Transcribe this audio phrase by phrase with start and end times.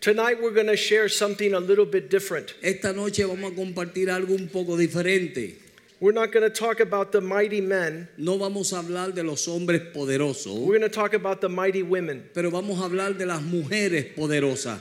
[0.00, 2.54] Tonight we're going to share something a little bit different.
[2.62, 5.56] Esta noche vamos a compartir algo un poco diferente.
[6.00, 8.08] We're not going to talk about the mighty men.
[8.16, 11.82] No vamos a hablar de los hombres poderosos, We're going to talk about the mighty
[11.82, 12.24] women.
[12.32, 14.80] pero vamos a hablar de las mujeres poderosas.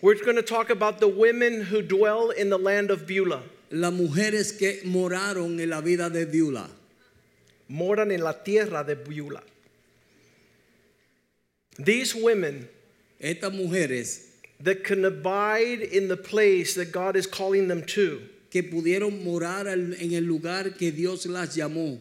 [0.00, 3.42] We're going to talk about the women who dwell in the land of Beulah.
[3.72, 6.68] Las mujeres que moraron en la vida de Viula.
[7.68, 9.42] Moran en la tierra de Beulah.
[11.78, 12.68] These women
[13.20, 14.24] Estas mujeres
[14.60, 19.66] that can abide in the place that God is calling them to que pudieron morar
[19.66, 21.98] en el lugar que Dios las llamó.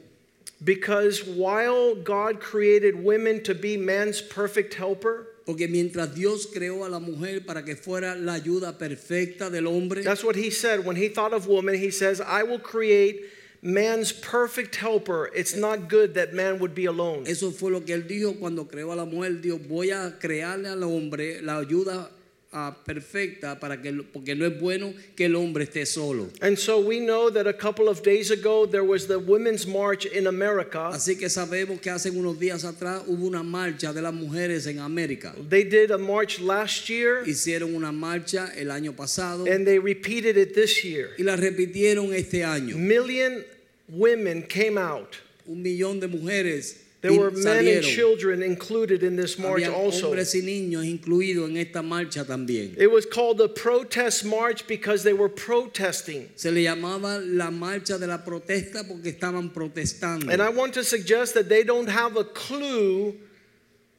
[0.63, 6.89] because while God created women to be man's perfect helper, Porque mientras Dios creó a
[6.89, 10.95] la mujer para que fuera la ayuda perfecta del hombre, That's what he said when
[10.97, 11.75] he thought of woman.
[11.75, 13.21] He says, I will create
[13.61, 15.29] man's perfect helper.
[15.35, 17.25] It's not good that man would be alone.
[17.27, 19.33] eso fue lo que él dijo cuando creó a la mujer.
[19.67, 22.09] Voy a crearle al hombre la ayuda
[22.53, 26.29] ah, perfecta para que, porque no es bueno que el hombre esté solo.
[26.41, 30.05] And so we know that a couple of days ago there was the Women's March
[30.05, 30.89] in America.
[30.93, 34.79] Así que sabemos que hace unos días atrás hubo una marcha de las mujeres en
[34.79, 35.33] América.
[35.49, 40.37] They did a march last year Hicieron una marcha el año pasado and they repeated
[40.37, 41.09] it this year.
[41.17, 42.77] y la repitieron este año.
[42.77, 43.43] Million
[43.89, 45.15] women came out.
[45.45, 50.07] Un millón de mujeres There were men and children included in this march Había also.
[50.09, 52.75] hombres y niños incluidos en esta marcha también.
[52.75, 56.29] It was called the protest march because they were protesting.
[56.35, 60.31] Se le llamaba la marcha de la protesta porque estaban protestando.
[60.31, 63.15] And I want to suggest that they don't have a clue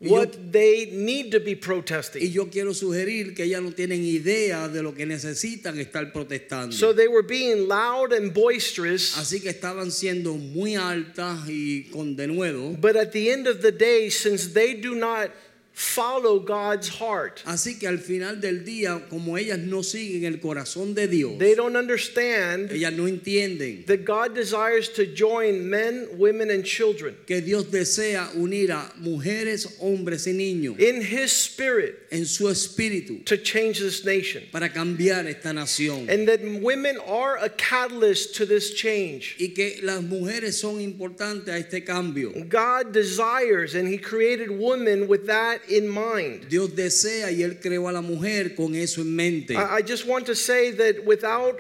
[0.00, 2.22] Y yo- what they need to be protesting.
[2.22, 6.72] Y yo quiero sugerir que ellas no tienen idea de lo que necesitan estar protestando.
[6.72, 12.14] So they were being loud and boisterous, Así que estaban siendo muy altas y con
[12.14, 12.76] denuedo.
[12.80, 15.30] but at the end of the day, since they do not
[15.78, 20.92] follow God's heart, Así que al final del día, como ellas no siguen el corazón
[20.92, 26.50] de Dios, they don't understand ellas no entienden that God desires to join men, women,
[26.50, 32.26] and children que Dios desea unir a mujeres, hombres y niños in His Spirit en
[32.26, 34.42] su espíritu to change this nation.
[34.50, 36.08] para cambiar esta nación.
[36.10, 39.36] And that women are a catalyst to this change.
[39.38, 42.32] Y que las mujeres son importantes a este cambio.
[42.48, 46.48] God desires, and He created women with that in mind.
[46.48, 49.54] Dios desea y Él creó a la mujer con eso en mente.
[49.54, 51.56] I I just want to say that without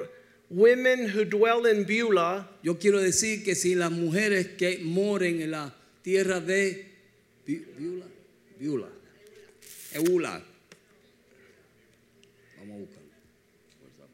[0.50, 5.50] women who dwell in Beulah, Yo quiero decir que si las mujeres que moren en
[5.52, 6.86] la tierra de
[7.46, 8.06] Vi- Viula,
[8.58, 8.88] Viula,
[9.94, 10.42] Eula,
[12.58, 14.08] vamos a buscarlo.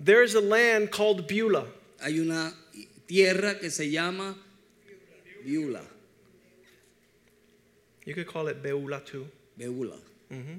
[0.00, 1.66] there's a land called Beulah.
[2.02, 2.52] Hay una
[3.06, 4.36] tierra que se llama
[5.44, 5.84] Viula,
[8.04, 9.26] You could call it Beulah too.
[9.58, 9.96] Beula.
[10.30, 10.58] Mm-hmm.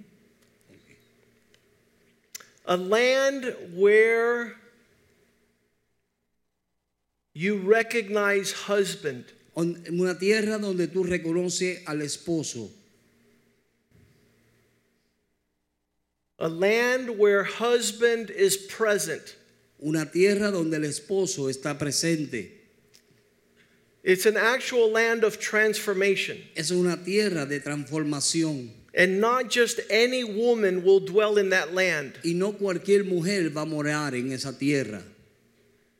[2.65, 4.53] A land where
[7.33, 12.69] you recognize husband, On- Una tierra donde tú reconoces al esposo.
[16.39, 19.35] a land where husband is present.
[19.81, 22.62] Una tierra donde el esposo está presente.
[24.03, 26.37] It's an actual land of transformation.
[26.55, 28.69] Es una tierra de transformación.
[28.95, 32.19] And not just any woman will dwell in that land.
[32.23, 35.01] Y no cualquier mujer va a morar en esa tierra.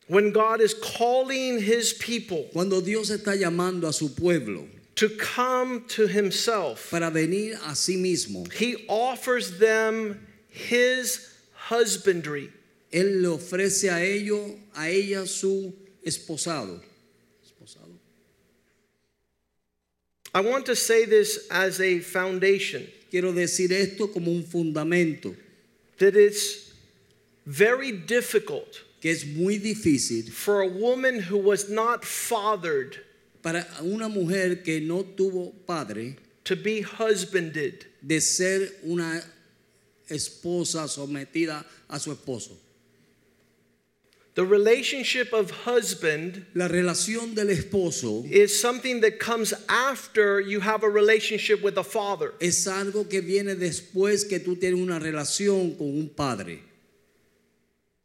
[0.07, 5.85] When God is calling his people Cuando Dios está llamando a su pueblo to come
[5.87, 11.33] to himself, para venir a sí mismo, he offers them his
[11.69, 12.51] husbandry.
[12.91, 15.73] Él le ofrece a ellos, a ella su
[16.05, 16.79] esposado.
[20.33, 25.35] I want to say this as a foundation Quiero decir esto como un fundamento,
[25.99, 26.73] that it's
[27.45, 32.97] very difficult que es muy difícil for a woman who was not fathered
[33.43, 37.85] para una mujer que no tuvo padre to be husbanded.
[38.01, 39.23] de ser una
[40.09, 42.57] esposa sometida a su esposo.
[44.35, 50.83] The relationship of husband La relación del esposo is something that comes after you have
[50.83, 52.33] a relationship with a father.
[52.39, 56.59] es algo que viene después que tú tienes una relación con un padre.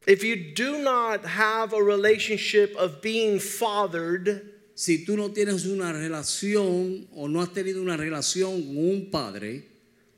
[0.05, 4.41] If you do not have a relationship of being fathered,
[4.75, 9.68] Si tú no tienes una relación o no has tenido una relación con un padre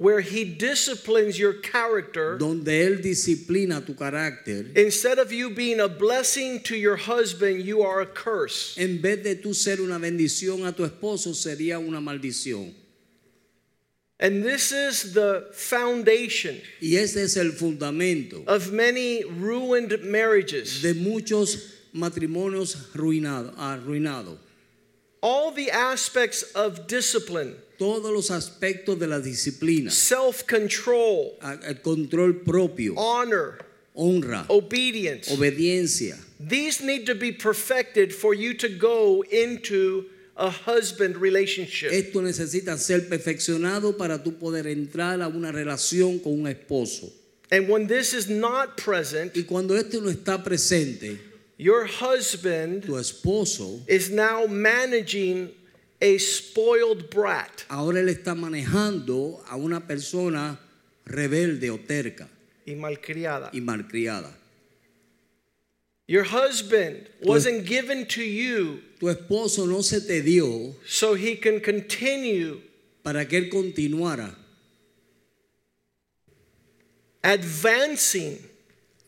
[0.02, 5.88] where he disciplines your character, donde él disciplina tu carácter, instead of you being a
[5.88, 8.76] blessing to your husband, you are a curse.
[8.80, 12.74] en vez de tú ser una bendición a tu esposo, sería una maldición.
[14.20, 20.82] And this is the foundation Y ese es el fundamento of many ruined marriages.
[20.82, 21.58] de muchos
[21.94, 23.54] matrimonios arruinados.
[23.56, 24.38] arruinados.
[25.22, 31.82] All the aspects of discipline, Todos los aspectos de la disciplina, self control, a- el
[31.82, 33.58] control propio, honor,
[33.96, 36.16] honra, obedience, obediencia.
[36.40, 40.06] these need to be perfected for you to go into
[40.38, 41.92] a husband relationship.
[41.92, 47.12] Esto necesita ser perfeccionado para tú poder entrar a una relación con un esposo.
[47.52, 51.18] And when this is not present, Y cuando esto no está presente,
[51.58, 55.50] your husband tu esposo, is now managing
[56.02, 57.64] a spoiled brat.
[57.70, 60.60] ahora él está manejando a una persona
[61.06, 62.28] rebelde o terca
[62.66, 63.50] Y malcriada.
[63.54, 64.36] y malcriada.
[66.08, 71.60] Your husband wasn't given to you Tu esposo no se te dio so he can
[71.62, 72.60] continue
[73.04, 74.36] para que él continuara
[77.24, 78.38] advancing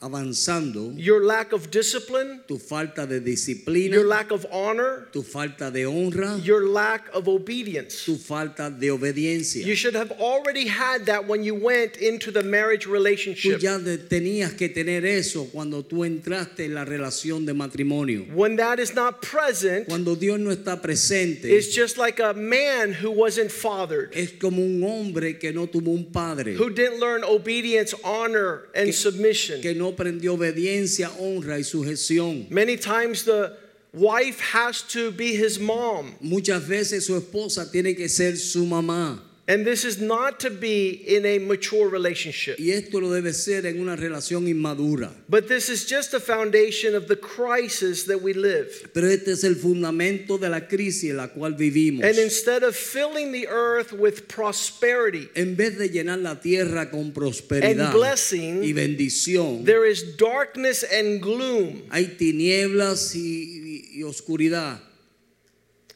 [0.04, 5.72] avanzando your lack of discipline, tu falta de disciplina, your lack of honor, tu falta
[5.72, 8.04] de honra, your lack of obedience.
[8.06, 9.66] tu falta de obediencia.
[9.66, 13.62] You should have already had that when you went into the marriage Tú relationship.
[13.62, 18.26] ya de- tenías que tener eso cuando tú entraste en la relación de matrimonio.
[18.34, 22.92] When that is not present, Cuando Dios no está presente, it's just like a man
[22.94, 27.24] who wasn't fathered, es como un hombre que no tuvo un padre, who didn't learn
[27.24, 29.62] obedience, honor, and submission.
[29.62, 32.48] que no aprendió obediencia, honra y sujeción.
[32.50, 33.54] Many times the
[33.94, 36.16] wife has to be his mom.
[36.20, 39.22] Muchas veces su esposa tiene que ser su mamá.
[39.46, 42.58] And this is not to be in a mature relationship.
[42.60, 45.12] Y esto lo debe ser en una relación inmadura.
[45.28, 48.90] But this is just a foundation of the crisis that we live.
[48.94, 52.06] Pero este es el fundamento de la crisis en la cual vivimos.
[52.06, 57.12] And instead of filling the earth with prosperity, En vez de llenar la tierra con
[57.12, 61.82] prosperidad And blessing, y bendición, there is darkness and gloom.
[61.92, 64.80] hay tinieblas y, y- y oscuridad.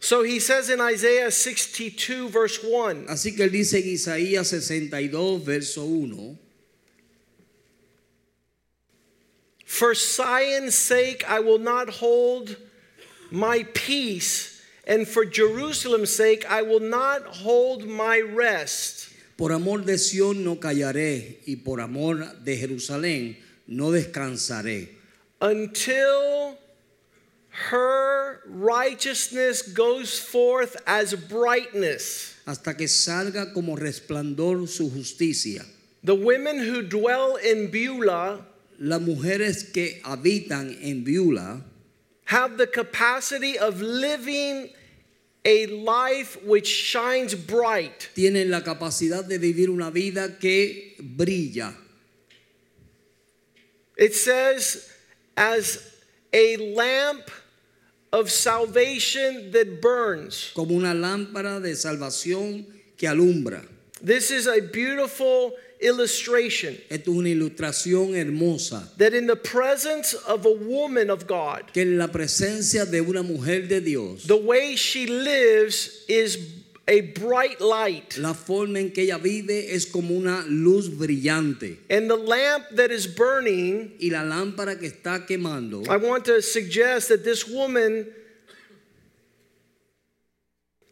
[0.07, 5.44] So he says in Isaiah 62, verse 1 Así que él dice en Isaías 62,
[5.44, 6.39] verso 1,
[9.65, 12.56] For Zion's sake, I will not hold
[13.31, 19.09] my peace, and for Jerusalem's sake, I will not hold my rest.
[19.36, 23.36] por amor de Sión no callaré y por amor de Jerusalén
[23.68, 24.88] no descansaré.
[25.42, 26.57] until
[27.69, 32.36] her righteousness goes forth as brightness.
[32.45, 35.65] hasta que salga como resplandor su justicia.
[36.04, 38.45] The women who dwell in Beulah
[38.80, 41.62] Las mujeres que habitan en Beulah,
[42.25, 44.69] have the capacity of living
[45.44, 48.09] a life which shines bright.
[48.15, 51.73] tienen la capacidad de vivir una vida que brilla.
[53.97, 54.92] It says,
[55.35, 55.80] as
[56.31, 57.31] a lamp
[58.11, 60.52] of salvation that burns.
[60.54, 62.66] como una lámpara de salvación
[62.97, 63.66] que alumbra.
[64.02, 70.45] This is a beautiful illustration Esto es una ilustración hermosa that in the presence of
[70.45, 74.76] a woman of God, que en la presencia de una mujer de Dios, the way
[74.76, 76.56] she lives is
[76.88, 78.18] a bright light.
[78.18, 81.78] la forma en que ella vive es como una luz brillante.
[81.90, 86.42] And the lamp that is burning, Y la lámpara que está quemando, I want to
[86.42, 88.08] suggest that this woman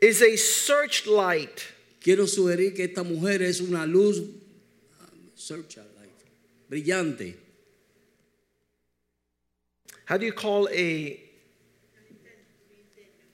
[0.01, 1.63] is a searchlight.
[2.01, 4.21] quiero sugerir que esta mujer es una luz
[5.33, 5.87] searchlight,
[6.69, 7.35] brillante.
[10.05, 11.21] How do you call a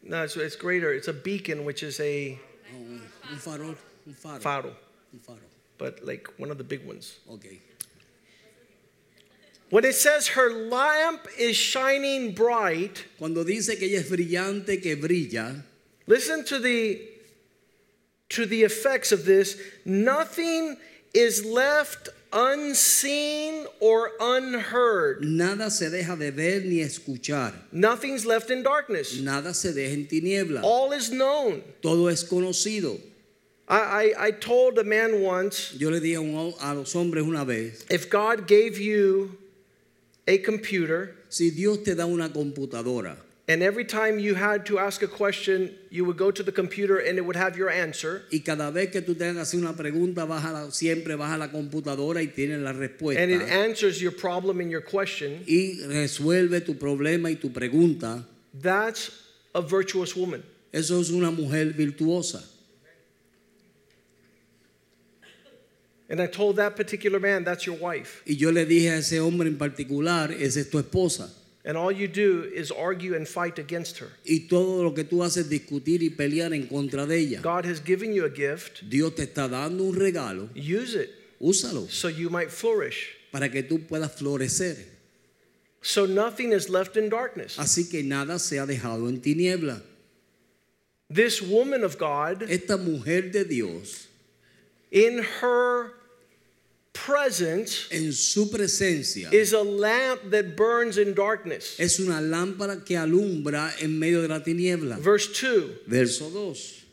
[0.04, 0.92] No, it's, it's greater.
[0.92, 2.40] It's a beacon, which is a
[3.32, 3.76] Un farol,
[4.08, 4.40] un faro.
[4.40, 4.76] faro,
[5.14, 5.40] Un faro.
[5.78, 7.18] but like one of the big ones.
[7.30, 7.46] Ok.
[9.70, 14.98] When it says her lamp is shining bright, Cuando dice que ella es brillante, que
[14.98, 15.64] brilla,
[16.08, 17.02] listen to the
[18.30, 19.58] to the effects of this.
[19.86, 20.78] Nothing
[21.14, 25.24] is left unseen or unheard.
[25.24, 27.54] Nada se deja de ver ni escuchar.
[27.72, 29.20] Nothing's left in darkness.
[29.22, 30.62] Nada se deja en tiniebla.
[30.64, 31.62] All is known.
[31.82, 33.00] Todo es conocido.
[33.72, 37.24] I, I, I told a man once Yo le dije a, un- a los hombres
[37.24, 39.38] una vez, if God gave you
[40.28, 43.16] a computer si Dios te da una computadora
[43.48, 47.00] and every time you had to ask a question, you would go to the computer
[47.00, 50.44] and it would have your answer, y cada vez que tú tengas una pregunta, vas
[50.46, 53.22] a la- siempre vas a la computadora y tienes la respuesta.
[53.22, 58.24] and it answers your problem and your question, y resuelve tu problema y tu pregunta.
[58.62, 59.12] that's
[59.56, 60.44] a virtuous woman.
[60.74, 62.42] Eso es una mujer virtuosa.
[66.12, 68.22] And I told that particular man, that's your wife.
[68.28, 71.30] Y yo le dije a ese hombre en particular, esa es tu esposa.
[71.64, 74.10] And all you do is argue and fight against her.
[74.26, 77.42] Y todo lo que tú haces discutir y pelear en contra de ella.
[77.42, 81.90] God has given you a gift, Dios te está dando un regalo, use it úsalo
[81.90, 83.16] so you might flourish.
[83.32, 84.76] para que tú puedas florecer.
[85.82, 87.58] So nothing is left in darkness.
[87.58, 89.82] Así que nada se ha dejado en tiniebla.
[91.10, 94.08] This woman of God, Esta mujer de Dios,
[94.92, 95.94] in her
[96.94, 101.80] presence, en su presencia, is a lamp that burns in darkness.
[101.80, 104.98] es una lámpara que alumbra en medio de la tiniebla.
[105.00, 106.84] Verse 2 Verso 2.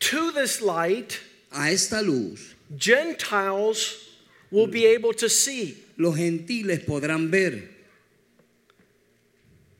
[0.00, 1.18] To this light,
[1.52, 3.96] A esta luz, Gentiles
[4.50, 5.76] will be able to see.
[5.96, 7.62] los gentiles podrán ver.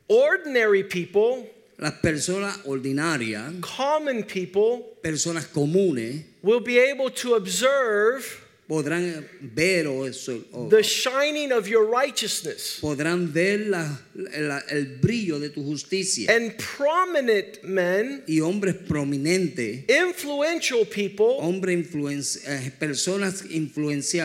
[0.08, 1.46] Ordinary people,
[1.78, 10.04] Las personas ordinarias, common people, personas comunes, will be able to observe podrán ver o,
[10.52, 12.78] o- the shining of your righteousness.
[12.82, 16.30] podrán ver la- la- el brillo de tu justicia.
[16.30, 23.42] And prominent men, Y hombres prominentes, influential people, hombres influenci- eh, personas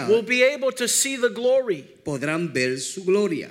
[0.10, 3.50] will be able to see the glory podrán ver su gloria.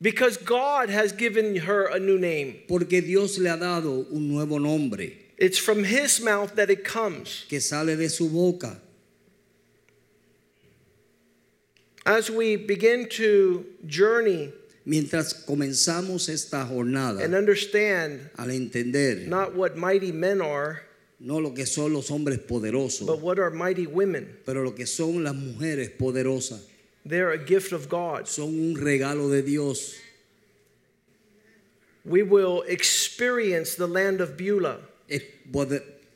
[0.00, 2.64] because God has given her a new name.
[2.66, 7.44] Porque Dios le ha dado un nuevo nombre It's from His mouth that it comes.
[7.48, 8.80] que sale de su boca.
[12.10, 14.52] As we begin to journey
[14.84, 20.82] Mientras comenzamos esta jornada, and understand al entender not what mighty men are,
[21.20, 24.86] no lo que son los hombres poderosos, but what are mighty women, pero lo que
[24.86, 26.62] son las mujeres poderosas,
[27.06, 28.26] they're a gift of God.
[28.26, 29.94] son un regalo de Dios.
[32.04, 34.78] We will experience the land of Beulah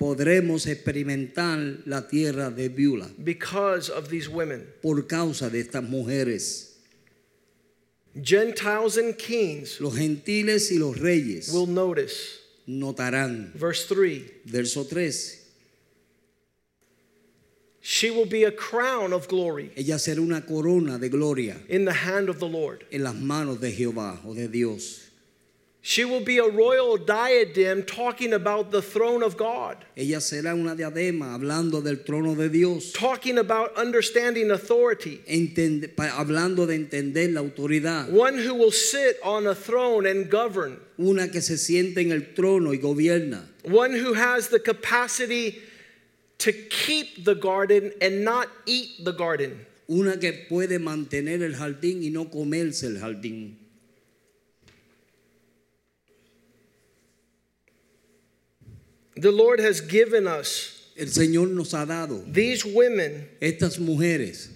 [0.04, 4.66] Podremos experimentar la tierra de Beulah because of these women.
[4.82, 6.72] por causa de estas mujeres.
[8.22, 12.38] Gentiles and kings Los gentiles y los reyes will notice.
[12.68, 13.50] notarán.
[13.54, 15.40] Verse 3 Verso 3.
[17.80, 21.92] She will be a crown of glory Ella será una corona de gloria in the
[21.94, 22.84] hand of the Lord.
[22.90, 25.03] en las manos de Jehová o de Dios.
[25.86, 30.74] She will be a royal diadem talking about the throne of God, Ella será una
[30.74, 35.20] diadema hablando del trono de Dios, talking about understanding authority.
[35.28, 38.08] entende- hablando de entender la autoridad.
[38.10, 40.78] One who will sit on a throne and govern.
[40.98, 43.42] Una que se siente en el trono y gobierna.
[43.64, 45.60] One who has the capacity
[46.38, 49.66] to keep the garden and not eat the garden.
[49.90, 53.56] Una que puede mantener el jardín y no comerse el jardín.
[59.16, 64.48] The Lord has given us El Señor nos ha dado these women estas mujeres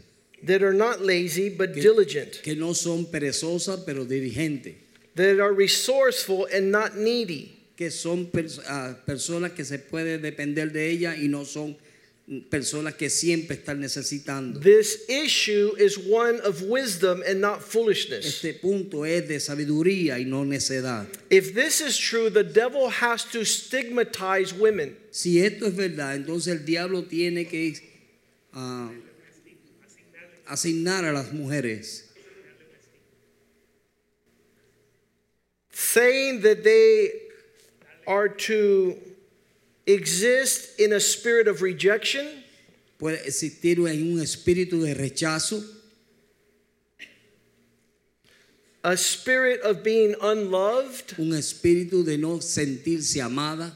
[0.42, 4.74] that are not lazy but diligent, que no son perezosas pero diligentes,
[5.16, 7.54] that are resourceful and not needy.
[7.76, 11.76] que son pers- ah, personas que se puede depender de ellas y no son
[12.50, 14.60] personas que siempre están necesitando.
[14.60, 18.26] This issue is one of wisdom and not foolishness.
[18.26, 21.06] Este punto es de sabiduría y no necedad.
[21.30, 24.94] If this is true, the devil has to stigmatize women.
[25.10, 27.74] Si esto es verdad, entonces el diablo tiene que
[28.52, 28.90] ah,
[30.46, 32.04] asignar a las mujeres,
[35.70, 37.10] saying that they
[38.06, 38.96] are to
[39.88, 42.26] exist in a spirit of rejection,
[42.98, 45.64] puede existir en un espíritu de rechazo,
[48.84, 53.72] a spirit of being unloved, un espíritu de no sentirse amada,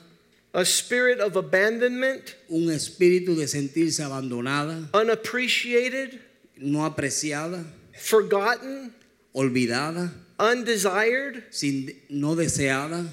[0.54, 6.20] a spirit of abandonment, un espíritu de sentirse abandonada, unappreciated,
[6.58, 7.64] no apreciada,
[7.98, 8.92] forgotten,
[9.34, 13.08] olvidada, undesired, sin, no deseada,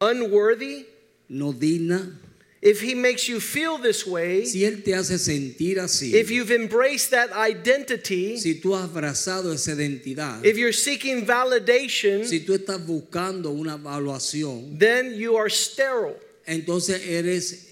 [0.00, 0.84] unworthy.
[1.28, 2.18] No digna.
[2.62, 6.50] if he makes you feel this way, si Él te hace sentir así, if you've
[6.50, 12.54] embraced that identity, si tú has abrazado esa identidad, if you're seeking validation, si tú
[12.54, 16.16] estás buscando una evaluación, then you are sterile,
[16.46, 17.66] entonces eres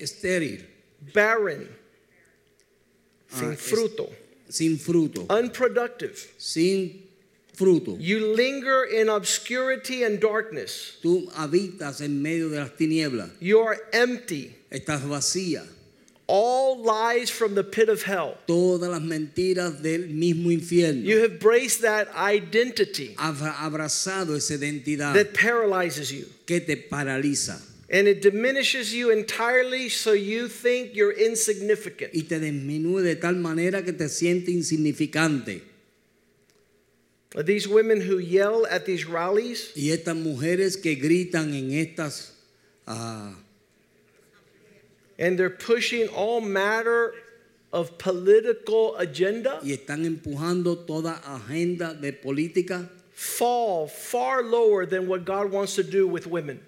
[0.00, 0.64] estéril,
[1.14, 1.68] barren,
[3.30, 4.08] sin Ah, fruto,
[4.48, 6.16] sin fruto, unproductive.
[6.38, 7.05] sin
[7.56, 7.96] fruto.
[7.98, 10.98] You linger in obscurity and darkness.
[11.02, 14.54] Tú habitas en medio de las tinieblas, You are empty.
[14.70, 15.62] estás vacía.
[16.28, 18.36] All lies from the pit of hell.
[18.48, 21.04] Todas las mentiras del mismo infierno.
[21.04, 26.26] You have braced that identity abrazado esa identidad that paralyzes you.
[26.44, 32.10] que te paraliza And it diminishes you entirely so you think you're insignificant.
[32.12, 35.62] y te disminuye de tal manera que te sientes insignificante.
[37.44, 42.32] These women who yell at these rallies, Y estas mujeres que gritan en estas
[42.86, 43.34] ah,
[45.18, 47.12] and they're pushing all matter
[47.72, 55.26] of political agenda, y están empujando toda agenda de política, fall far lower than what
[55.26, 56.60] God wants to do with women.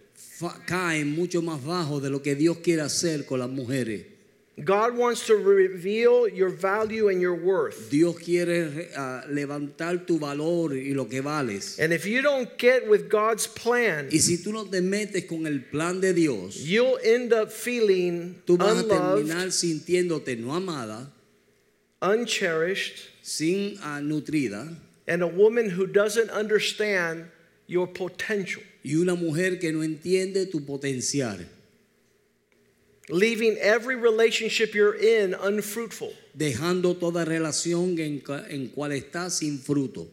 [0.67, 4.18] caen mucho más bajo de lo que Dios quiere hacer con las mujeres.
[4.65, 7.91] God wants to reveal your value and your worth.
[7.91, 11.79] Dios quiere ah, levantar tu valor y lo que vales.
[11.79, 15.47] And if you don't get with God's plan, Y si tú no te metes con
[15.47, 20.55] el plan de Dios, you'll end up feeling tú vas a unloved, terminar sintiéndote no
[20.55, 21.11] amada,
[22.03, 24.77] uncherished, sin ah, nutrida
[25.09, 27.31] and a woman who doesn't understand
[27.67, 31.47] your potential, y una mujer que no entiende tu potencial,
[33.11, 40.07] leaving every relationship you're in unfruitful, dejando toda relación en, en cual estás sin fruto.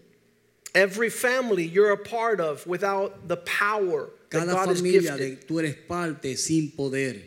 [0.73, 5.37] every family you're a part of without the power that Cada God has familia de
[5.37, 7.21] tú eres parte sin poder.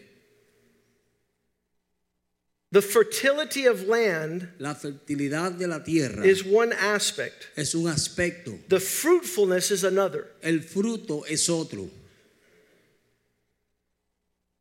[2.71, 7.49] The fertility of land La fertilidad de la tierra is one aspect.
[7.57, 10.27] es un aspecto, The fruitfulness is another.
[10.43, 11.89] el fruto es otro.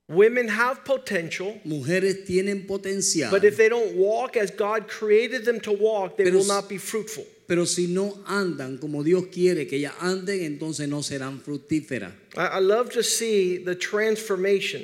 [0.09, 5.59] Women have potential, Mujeres tienen potencial, but if they don't walk as God created them
[5.61, 7.25] to walk, they Pero will not be fruitful.
[7.45, 12.13] pero si no andan como Dios quiere que ellas anden, entonces no serán fructíferas.
[12.37, 14.83] I, I love to see the transformation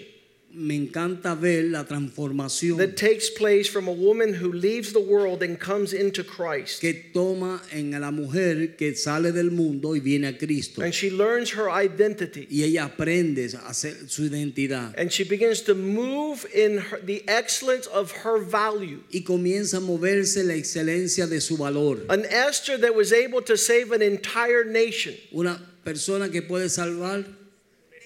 [0.56, 5.42] Me encanta ver la transformación that takes place from a woman who leaves the world
[5.42, 6.80] and comes into Christ.
[6.80, 10.84] que toma en la mujer que sale del mundo y viene a Cristo.
[10.84, 12.48] And she learns her identity.
[12.52, 14.94] Y ella aprende a hacer su identidad.
[14.96, 19.02] And she begins to move in her, the excellence of her value.
[19.12, 22.06] Y comienza a moverse la excelencia de su valor.
[22.10, 25.16] An Esther that was able to save an entire nation.
[25.34, 27.26] Una persona que puede salvar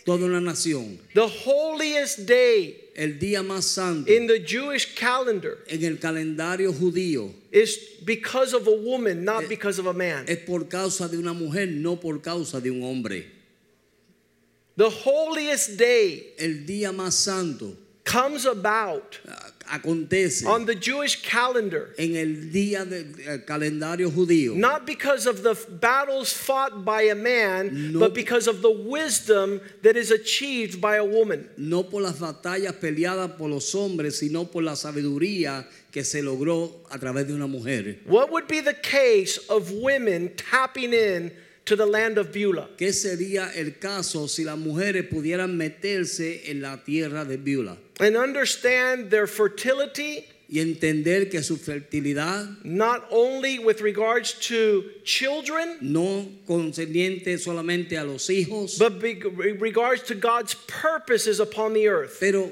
[0.07, 0.97] toda una nación.
[1.13, 7.31] The holiest day El día más santo in the Jewish calendar en el calendario judío
[7.51, 10.25] is because of a woman, not because of a man.
[10.29, 13.25] es por causa de una mujer, no por causa de un hombre.
[14.77, 21.93] The holiest day El día más santo comes about ah, acontece on the Jewish calendar
[21.97, 24.55] en el día del eh, calendario judío.
[24.55, 27.99] not because of the battles fought by a man, No.
[27.99, 31.49] but because of the wisdom that is achieved by a woman.
[31.57, 36.83] no por las batallas peleadas por los hombres, sino por la sabiduría que se logró
[36.91, 37.99] a través de una mujer.
[38.05, 41.31] What would be the case of women tapping in
[41.67, 42.69] to the land of Beulah?
[42.77, 48.15] ¿Qué sería el caso si las mujeres pudieran meterse en la tierra de Beulah And
[48.15, 56.25] understand their fertility, y entender que su fertilidad not only with regards to children, no
[56.47, 59.01] concerniente solamente a los hijos, but
[59.59, 62.17] regards to God's purposes upon the earth.
[62.19, 62.49] pero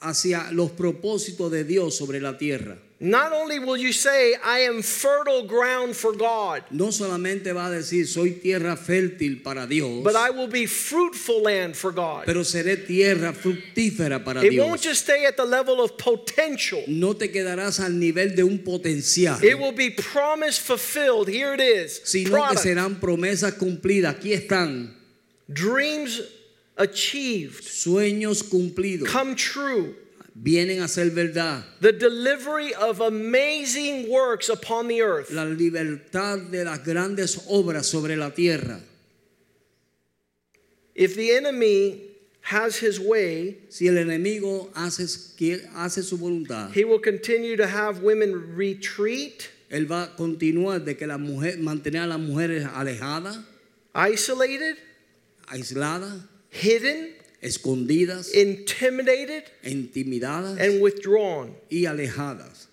[0.00, 2.78] hacia los propósitos de Dios sobre la tierra.
[3.04, 7.70] Not only will you say, I am fertile ground for God, No solamente va a
[7.70, 12.26] decir soy tierra fértil para Dios, but I will be fruitful land for God.
[12.26, 16.84] pero seré tierra fructífera para It won't just stay at the level of potential.
[16.86, 21.26] No te quedarás al nivel de un potencial, It will be promise fulfilled.
[21.26, 22.00] Here it is.
[22.04, 22.60] sino que Product.
[22.60, 24.14] serán promesas cumplidas.
[24.14, 24.94] Aquí están
[25.48, 26.22] Dreams
[26.76, 29.96] achieved, sueños cumplidos, come true.
[30.34, 31.64] Vienen a ser verdad.
[31.80, 35.30] The delivery of amazing works upon the earth.
[35.30, 38.80] La libertad de las grandes obras sobre la tierra.
[40.94, 42.02] If the enemy
[42.42, 45.06] has his way, Si el enemigo hace,
[45.74, 50.96] hace su voluntad, he will continue to have women retreat, él va a continuar de
[50.96, 53.38] que la mujer, mantener a las mujeres alejadas,
[53.94, 54.76] isolated,
[55.48, 61.54] aisladas, hidden, escondidas, intimidated, intimidadas and withdrawn.
[61.70, 62.66] y alejadas.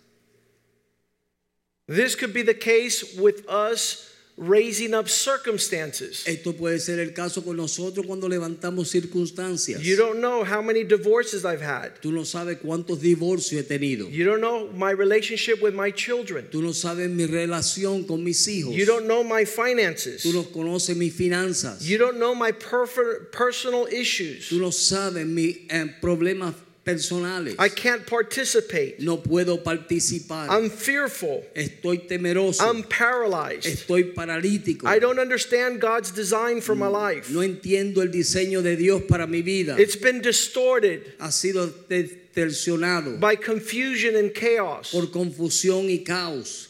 [1.88, 6.26] This could be the case with us raising up circumstances.
[6.26, 9.82] Esto puede ser el caso con nosotros cuando levantamos circunstancias.
[9.84, 12.00] You don't know how many divorces I've had.
[12.02, 14.10] Tú no sabes cuántos divorcios he tenido.
[14.10, 16.48] You don't know my relationship with my children.
[16.50, 18.74] Tú no sabes mi relación con mis hijos.
[18.74, 20.24] You don't know my finances.
[20.24, 21.82] Tú no conoces mis finanzas.
[21.82, 24.48] You don't know my personal issues.
[24.50, 26.54] Tú no sabes mis eh, problemas
[26.90, 27.56] personales.
[27.60, 29.00] I can't participate.
[29.00, 30.50] No puedo participar.
[30.50, 31.44] I'm fearful.
[31.56, 32.62] Estoy temeroso.
[32.62, 33.66] I'm paralyzed.
[33.66, 34.86] Estoy paralítico.
[34.86, 37.30] I don't understand God's design for my life.
[37.30, 39.80] No entiendo el diseño de Dios para mi vida.
[39.80, 44.92] It's been distorted Ha sido distorsionado by confusion and chaos.
[44.92, 46.68] por confusión y caos.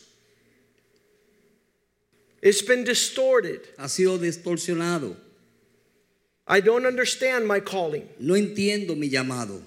[2.42, 3.62] It's been distorted.
[3.78, 5.16] Ha sido distorsionado.
[6.48, 8.08] I don't understand my calling.
[8.20, 9.62] No entiendo mi llamado.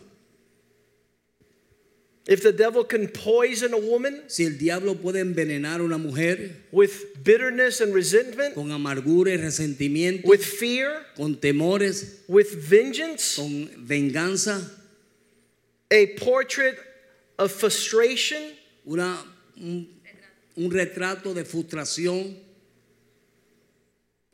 [2.26, 7.24] If the devil can poison a woman Si el diablo puede envenenar una mujer with
[7.24, 14.70] bitterness and resentment, con amargura y resentimiento, with fear, con temores, with vengeance, con venganza,
[15.90, 16.78] a portrait
[17.38, 18.52] of frustration,
[18.86, 19.18] una,
[19.60, 19.88] un,
[20.56, 22.36] un retrato de frustración,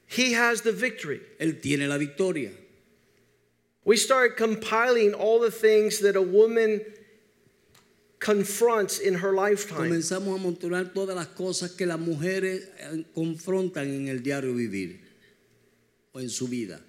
[0.07, 1.21] he has the victory.
[1.41, 2.51] él tiene la victoria.
[3.85, 6.83] We start compiling all the things that a woman
[8.21, 9.91] confronts in her lifetime.
[9.91, 15.01] Comenzamos a amontonar todas las cosas que las mujeres eh, confrontan en el diario vivir
[16.13, 16.81] o en su vida.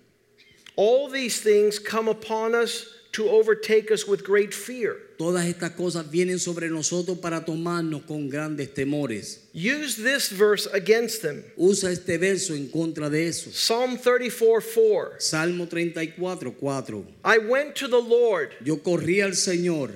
[0.75, 4.95] All these things come upon us to overtake us with great fear.
[5.17, 9.39] Todas estas cosas vienen sobre nosotros para tomarnos con grandes temores.
[9.51, 11.43] Use this verse against them.
[11.57, 13.51] Usa este verso en contra de eso.
[13.51, 15.19] Psalm 34 4.
[15.19, 17.03] Salmo 34, 4.
[17.25, 18.53] I went to the Lord.
[18.63, 19.91] Yo corrí al Señor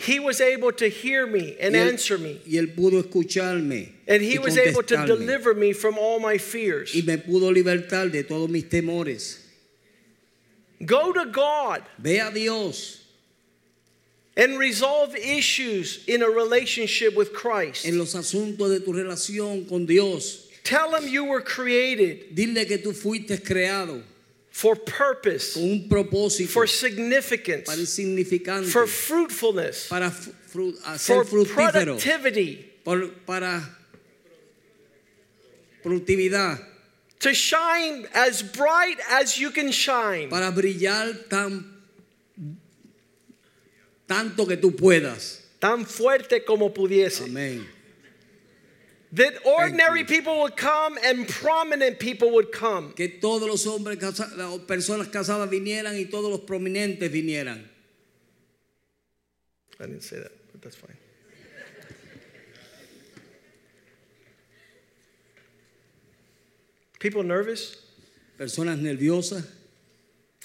[0.00, 2.40] He was able to hear me and él, answer me.
[2.46, 6.94] y él pudo escucharme And he was able to deliver me from all my fears.
[6.94, 9.40] y me pudo libertar de todos mis temores.
[10.86, 13.02] Go to God Ve a Dios
[14.36, 17.84] and resolve issues in a relationship with Christ.
[17.84, 20.46] en los asuntos de tu relación con Dios.
[20.62, 24.00] Tell him you were created Dile que tú fuiste creado
[24.50, 33.08] for purpose, un propósito for significance, para insignificante, for fruitfulness, para fru- for productivity, por-
[33.26, 33.62] para
[35.84, 36.58] productividad,
[37.20, 40.28] to shine as bright as you can shine.
[40.28, 41.64] para brillar tan
[44.08, 45.42] tanto que tú puedas.
[45.60, 47.24] Tan fuerte como pudiese.
[47.24, 47.66] Amén.
[49.12, 52.92] That ordinary people would come and prominent people would come.
[52.92, 57.64] Que todos los hombres, casa- las personas casadas vinieran y todos los prominentes vinieran.
[59.80, 60.96] I didn't say that, but that's fine.
[66.98, 67.76] People nervous?
[68.38, 69.46] Personas nerviosas,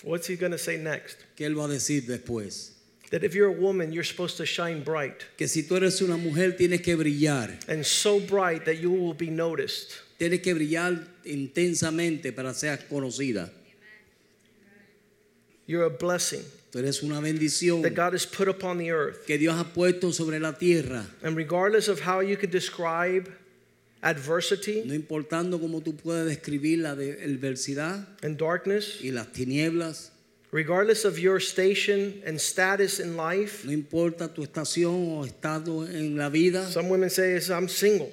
[0.03, 1.17] What's he going to say next?
[1.37, 2.72] ¿qué él va a decir después?
[3.13, 6.17] That if you're a woman, you're supposed to shine bright Que si tú eres una
[6.17, 9.93] mujer tienes que brillar, and so bright that you will be noticed.
[10.17, 13.51] tienes que brillar intensamente para ser conocida.
[15.67, 19.27] You're a blessing Tú eres una bendición that God has put upon the earth.
[19.27, 21.05] que Dios ha puesto sobre la tierra.
[21.21, 23.31] And regardless of how you could describe
[24.01, 30.12] adversity No importando cómo tú puedas describir la adversidad and darkness, y las tinieblas,
[30.53, 36.15] regardless of your station and status in life, no importa tu estación o estado en
[36.15, 36.63] la vida.
[36.69, 38.11] some women say, I'm single.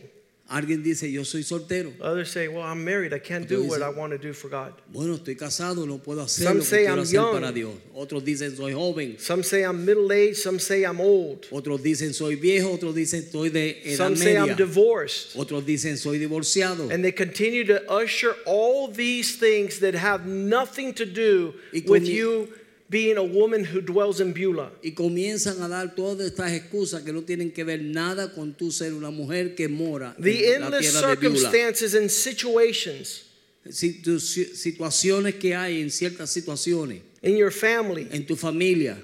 [0.50, 1.92] Alguien dice, yo soy soltero.
[2.00, 3.12] Others say, Well, I'm married.
[3.12, 4.72] I can't do what I want to do for God.
[4.92, 7.32] Bueno, estoy casado, no puedo hacer Some lo que say quiero I'm hacer young.
[7.34, 7.74] para Dios.
[7.94, 9.16] Otros dicen, soy joven.
[9.20, 10.38] Some say I'm middle aged.
[10.38, 11.46] Some say I'm old.
[11.52, 12.76] Otros dicen, soy viejo.
[12.76, 15.36] Otros dicen, estoy de edad Some say I'm divorced.
[15.36, 16.90] Otros dicen, soy divorciado.
[16.92, 21.54] And they continue to usher all these things that have nothing to do
[21.86, 22.48] with you
[22.90, 24.72] being a woman who dwells in Beulah.
[24.82, 28.72] Y comienzan a dar todas estas excusas que no tienen que ver nada con tu
[28.72, 31.36] ser una mujer que mora The en la endless tierra de Beulah.
[31.38, 33.22] circumstances and situations
[33.70, 37.00] Situ- situaciones que hay en ciertas situaciones.
[37.22, 38.96] in your family, en tu familia.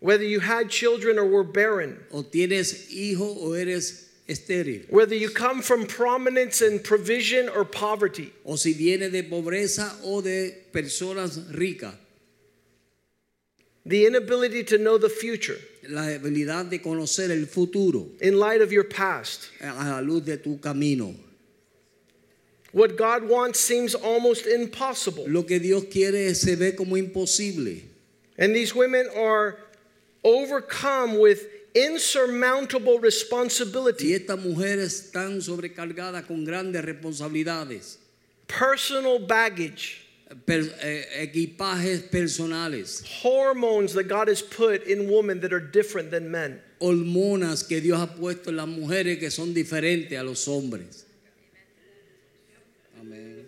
[0.00, 4.86] Whether you had children or were barren, o tienes hijo o eres estéril.
[4.90, 10.20] Whether you come from prominence and provision or poverty, o si vienes de pobreza o
[10.20, 11.94] de personas ricas
[13.86, 18.72] the inability to know the future la habilidad de conocer el futuro in light of
[18.72, 19.50] your past.
[19.60, 21.14] a la luz de tu camino
[22.74, 25.26] What God wants seems almost impossible.
[25.28, 27.82] Lo que Dios quiere se ve como imposible.
[28.36, 29.58] And these women are
[30.24, 37.98] overcome with insurmountable Y estas mujeres están sobrecargadas con grandes responsabilidades,
[38.48, 46.30] personal baggage, equipajes personales, hormones that God has put in women that are different than
[46.30, 46.60] men.
[46.80, 51.04] hormonas que Dios ha puesto en las mujeres que son diferentes a los hombres.
[53.00, 53.44] Amén.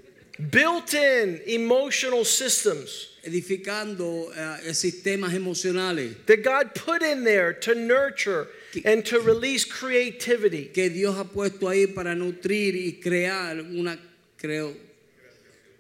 [0.51, 8.47] Built in emotional systems Edificando eh, sistemas emocionales that God put in there to nurture
[8.85, 10.67] and to release creativity.
[10.67, 13.99] que Dios ha puesto ahí para nutrir y crear una
[14.37, 14.77] creo,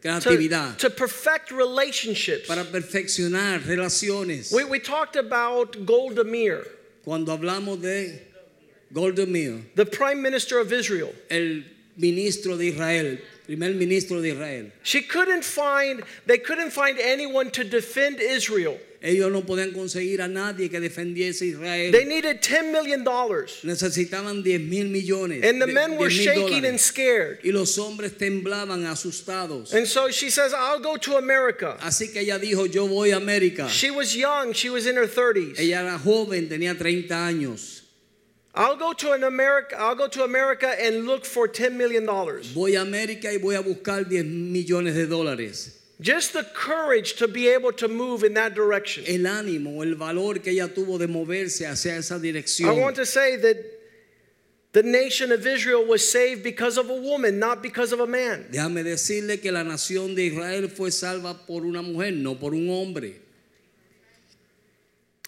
[0.07, 2.47] creatividad, to perfect relationships.
[2.47, 4.53] para perfeccionar relaciones.
[4.53, 6.64] We, we talked about Golda Meir,
[7.05, 8.21] Cuando hablamos de
[8.92, 11.12] Golda Meir, the prime minister of Israel.
[11.31, 11.64] el
[11.97, 17.64] ministro de Israel, primer ministro de Israel, She couldn't find, they couldn't find anyone to
[17.64, 18.78] defend Israel.
[19.06, 21.92] ellos no podían conseguir a nadie que defendiese Israel.
[21.92, 23.04] They needed $10 million.
[23.04, 25.44] Necesitaban 10 mil millones.
[25.44, 27.38] And the men were shaking and scared.
[27.44, 29.72] Y los hombres temblaban asustados.
[29.72, 31.76] And so she says, I'll go to America.
[31.80, 33.68] Así que ella dijo, yo voy a América.
[33.68, 35.59] She was young, she was in her 30s.
[35.59, 37.76] Ella era joven, tenía 30 años.
[38.57, 42.07] I'll go to an America, I'll go to America and look for $10 million.
[42.07, 45.75] Voy a América y voy a buscar 10 millones de dólares.
[46.01, 49.05] Just the courage to be able to move in that direction.
[49.07, 52.66] El ánimo, el valor que ella tuvo de moverse hacia esa dirección.
[52.69, 53.57] I want to say that
[54.73, 58.47] the nation of Israel was saved because of a woman, not because of a man.
[58.51, 62.69] Déjame decirle que la nación de Israel fue salva por una mujer, no por un
[62.71, 63.26] hombre.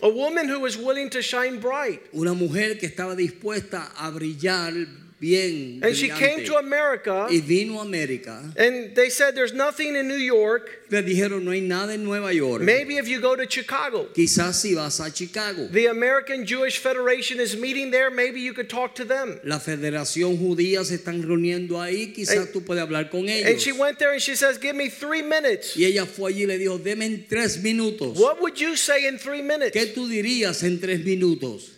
[0.00, 2.00] A woman who was willing to shine bright.
[2.14, 4.72] Una mujer que estaba dispuesta a brillar
[5.20, 5.80] bien.
[5.82, 6.46] And she came brillante.
[6.46, 8.52] to America y vino a América.
[8.56, 10.70] and they said there's nothing in New York.
[10.90, 12.62] Le dijeron, no hay nada en Nueva York.
[12.62, 14.06] Maybe if you go to Chicago.
[14.14, 15.68] Quizás si vas a Chicago.
[15.68, 18.10] The American Jewish Federation is meeting there.
[18.10, 19.38] Maybe you could talk to them.
[19.44, 22.14] La Federación Judía se están reuniendo ahí.
[22.14, 23.62] Quizás And- tú puedes hablar con And ellos.
[23.62, 25.76] she went there and she says, Give me three minutes.
[25.76, 28.16] Y ella fue allí y le dijo, deme en tres minutos.
[28.18, 31.72] What would you say in three minutes ¿Qué tú dirías en tres minutos?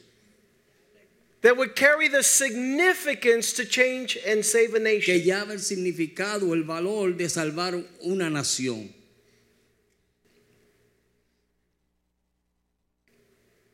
[1.43, 5.15] That would carry the significance to change and save a nation.
[5.15, 5.51] Que nation?
[5.51, 8.91] el significado, el valor de salvar una nación.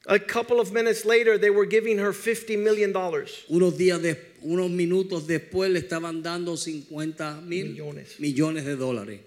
[0.09, 2.92] A couple of minutes later, they were giving her $50 million.
[2.92, 8.20] Unos días, de, unos minutos después le estaban dando 50 mil Millones.
[8.20, 9.20] millones de dólares.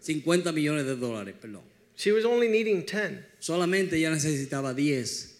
[0.00, 1.62] 50 millones de dólares, perdón.
[1.96, 3.24] She was only needing 10.
[3.40, 5.33] Solamente ella necesitaba 10.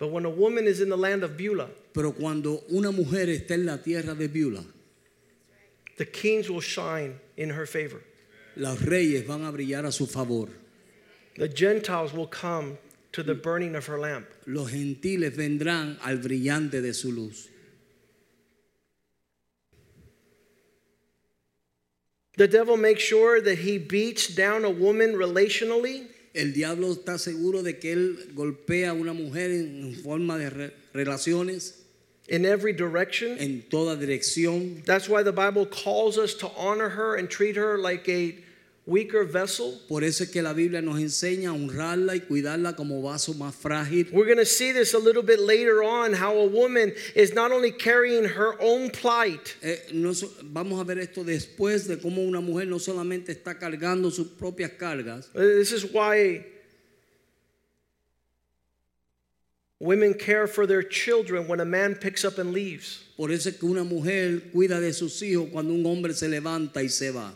[0.00, 3.50] But when a woman is in the land of Beulah, Pero cuando una mujer está
[3.52, 4.64] en la tierra de Beulah,
[5.98, 8.02] the kings will shine in her favor.
[8.56, 10.48] los reyes van a brillar a su favor.
[11.36, 12.78] The Gentiles will come
[13.12, 14.26] to the burning of her lamp.
[14.46, 17.48] Los gentiles vendrán al brillante de su luz.
[22.36, 27.62] The devil makes sure that he beats down a woman relationally El diablo está seguro
[27.62, 31.74] de que él golpea a una mujer en forma de re- relaciones
[32.28, 33.36] in every direction.
[33.40, 34.84] en toda dirección.
[34.84, 38.36] That's why the Bible calls us to honor her and treat her like a
[38.90, 39.78] weaker vessel.
[39.88, 43.54] Por eso es que la Biblia nos enseña a honrarla y cuidarla como vaso más
[43.54, 44.08] frágil.
[44.12, 47.52] We're going to see this a little bit later on how a woman is not
[47.52, 52.40] only carrying her own plight, Eh, no vamos a ver esto después de cómo una
[52.40, 56.44] mujer no solamente está cargando sus propias cargas, Uh, This is why
[59.78, 63.04] women care for their children when a man picks up and leaves.
[63.16, 66.82] por eso es que una mujer cuida de sus hijos cuando un hombre se levanta
[66.82, 67.32] y se va.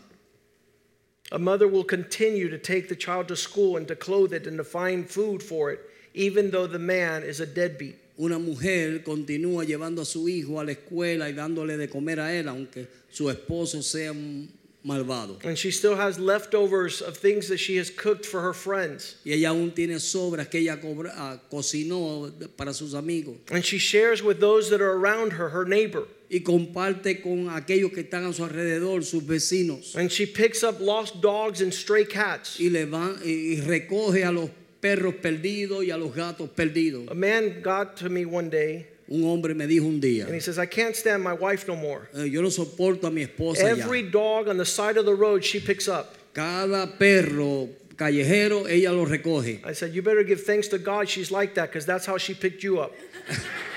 [1.31, 4.57] A mother will continue to take the child to school and to clothe it and
[4.57, 5.79] to find food for it,
[6.13, 7.97] even though the man is a deadbeat.
[8.17, 12.31] Una mujer continúa llevando a su hijo a la escuela y dándole de comer a
[12.31, 14.49] él, aunque su esposo sea un
[14.85, 15.43] malvado.
[15.43, 19.15] And she still has leftovers of things that she has cooked for her friends.
[19.25, 20.79] Y ella aún tiene sobras que ella
[21.15, 23.35] ah, cocinó para sus amigos.
[23.51, 26.07] And she shares with those that are around her, her neighbor.
[26.29, 29.95] Y comparte con aquellos que están a su alrededor, sus vecinos.
[29.95, 32.59] And she picks up lost dogs and stray cats.
[32.59, 37.09] Y, le van, y recoge a los perros perdidos y a los gatos perdidos.
[37.09, 40.39] A man got to me one day Un hombre me dijo un día, and he
[40.39, 42.09] says, I can't stand my wife no more.
[42.15, 43.67] "Eh, yo no soporto a mi esposa ya.
[43.67, 46.15] Every dog on the side of the road she picks up.
[46.33, 49.61] Cada perro callejero ella lo recoge.
[49.63, 52.33] I said, You better give thanks to God she's like that because that's how she
[52.33, 52.93] picked you up.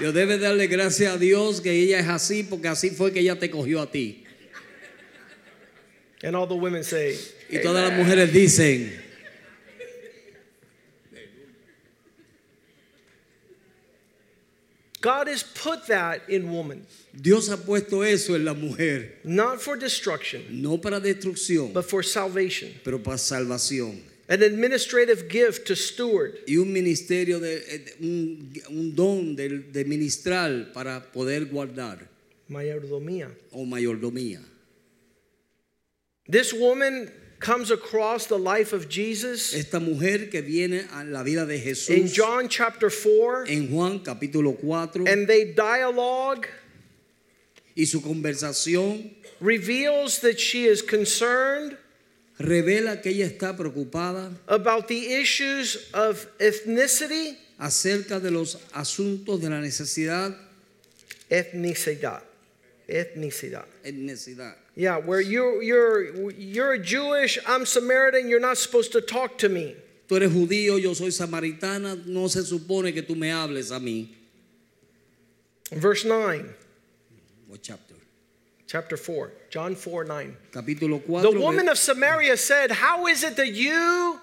[0.00, 3.38] Yo debe darle gracias a Dios que ella es así porque así fue que ella
[3.38, 4.24] te cogió a ti.
[6.22, 7.16] And all the women say,
[7.48, 8.92] Y todas las mujeres dicen,
[15.00, 16.84] God has put that in woman,
[17.14, 22.02] Dios ha puesto eso en la mujer, not for destruction, no para destrucción, but for
[22.02, 22.72] salvation.
[22.82, 24.00] pero para salvación.
[24.30, 26.38] An administrative gift to steward.
[26.46, 32.06] Y un ministerio, de, eh, un, un don de, de ministrar para poder guardar
[32.48, 33.30] Mayordomía.
[33.52, 34.40] o mayordomía.
[36.28, 37.10] This woman
[37.40, 41.96] comes across the life of Jesus Esta mujer que viene a la vida de Jesús.
[41.96, 46.46] in John chapter 4, en Juan capítulo 4 and they dialogue
[47.76, 49.10] y su conversación
[49.40, 51.78] reveals that she is concerned
[52.38, 59.50] revela que ella está preocupada about the issues of ethnicity, acerca de los asuntos de
[59.50, 60.34] la necesidad
[61.30, 62.22] ethnicidad,
[62.86, 63.66] ethnicidad.
[63.84, 64.54] necesidad.
[64.74, 69.74] Yeah, where you you're you're Jewish, I'm Samaritan, you're not supposed to talk to me.
[70.08, 74.08] Tú eres judío, yo soy samaritana, no se supone que tú me hables a mí.
[75.70, 76.54] Verse 9,
[77.48, 77.87] What chapter?
[78.68, 80.36] Chapter 4, John 4 9.
[80.52, 81.22] Capítulo 4.
[81.22, 84.20] The woman of Samaria said, How is it that you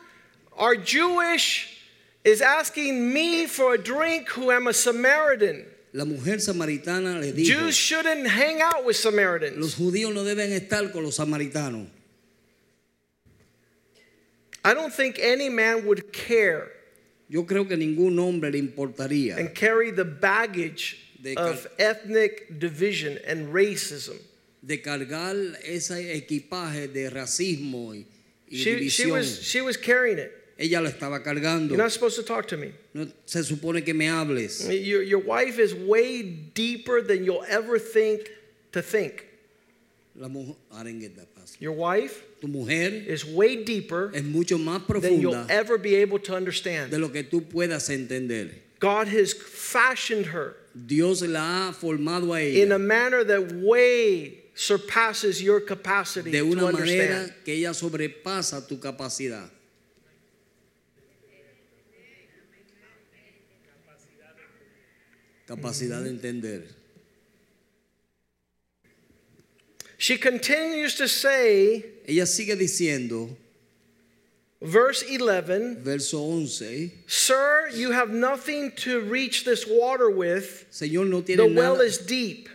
[0.58, 1.82] are Jewish,
[2.24, 5.66] is asking me for a drink who am a Samaritan?
[5.94, 9.58] La mujer samaritana le dijo, Jews shouldn't hang out with Samaritans.
[9.58, 11.88] los judíos no deben estar con los samaritanos.
[14.64, 16.72] I don't think any man would care
[17.28, 20.98] Yo creo que ningún hombre le importaría and carry the baggage
[21.38, 24.20] of ethnic division and racism.
[24.66, 28.06] De cargar ese equipaje de racismo y,
[28.50, 29.12] y She, she, división.
[29.12, 30.32] was, she was carrying it.
[30.58, 31.70] Ella lo estaba cargando.
[31.70, 32.72] You're not supposed to talk to me.
[32.94, 34.68] No se supone que me hables.
[34.70, 38.30] Your, your wife is way deeper than you'll ever think
[38.72, 39.26] to think.
[40.16, 41.62] La mujer, I didn't get that fast.
[41.62, 45.96] Your wife Tu mujer is way deeper es mucho más than you'll profunda ever be
[45.96, 46.94] able to de understand.
[46.94, 48.50] lo que tú puedas entender.
[48.80, 54.45] God has fashioned her Dios la ha formado a in ella a manner that way
[54.56, 57.10] surpasses your capacity de to una understand.
[57.10, 59.50] manera que ella sobrepasa tu capacidad.
[65.48, 66.64] Capacidad de entender.
[69.98, 73.36] She continues to say, Ella sigue diciendo,
[74.62, 80.66] verse 11, verso 11, Sir, you have nothing to reach this water with.
[80.72, 82.50] Señor, no The well nada, is deep.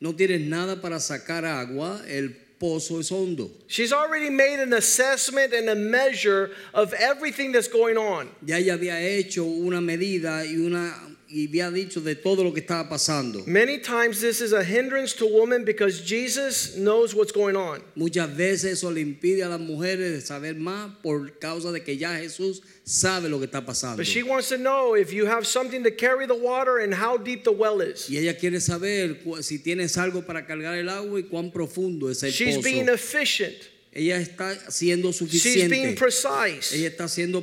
[0.00, 3.50] No tienes nada para sacar agua, el pozo es hondo.
[3.68, 8.28] She's already made an assessment and a measure of everything that's going on.
[8.44, 10.94] Ya ella había hecho una medida y una
[11.34, 13.42] y había dicho de todo lo que estaba pasando.
[13.44, 17.82] Many times this is a hindrance to women because Jesus knows what's going on.
[17.96, 21.96] Muchas veces eso le impide a las mujeres de saber más por causa de que
[21.96, 23.96] ya Jesús sabe lo que está pasando.
[23.96, 27.16] But she wants to know if you have something to carry the water and how
[27.16, 28.08] deep the well is.
[28.08, 32.22] Y ella quiere saber si tienes algo para cargar el agua y cuán profundo es
[32.22, 33.56] el She's being efficient.
[33.92, 35.60] Ella está siendo suficiente.
[35.60, 36.72] She's being precise.
[36.72, 37.42] Ella está siendo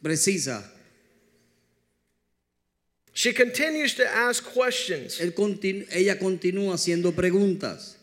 [0.00, 0.70] precisa.
[3.14, 5.18] She continues to ask questions.
[5.18, 7.94] Continu- ella continúa haciendo preguntas.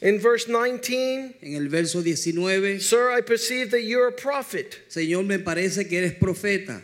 [0.00, 4.78] In verse 19, En el verso 19, Sir, I perceive that you're a prophet.
[4.88, 6.80] Señor, me parece que eres profeta.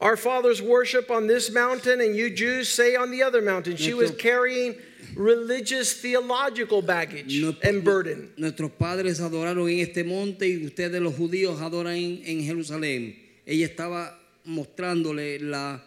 [0.00, 3.76] Our fathers worship on this mountain, and you Jews say on the other mountain.
[3.76, 4.76] She was carrying
[5.14, 8.32] religious theological baggage and burden.
[8.36, 13.16] Nuestros padres adoraron en este monte y ustedes los judíos adoran en, en Jerusalén.
[13.46, 15.82] Ella estaba mostrándole la,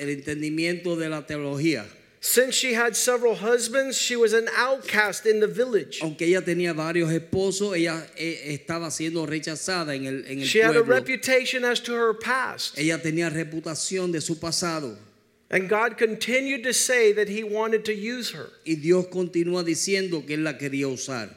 [0.00, 1.86] el entendimiento de la teología.
[2.22, 6.00] Since she had several husbands, she was an outcast in the village.
[6.02, 10.58] Aunque ella tenía varios esposos, ella eh, estaba siendo rechazada en el, en el She
[10.58, 12.78] had a reputation as to her past.
[12.78, 14.98] Ella tenía reputación de su pasado.
[15.50, 18.50] And God continued to say that He wanted to use her.
[18.66, 21.34] Y Dios continúa diciendo que Él la quería usar.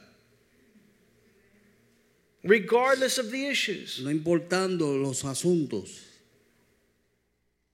[2.43, 4.01] regardless of the issues.
[4.03, 6.12] No importando los asuntos.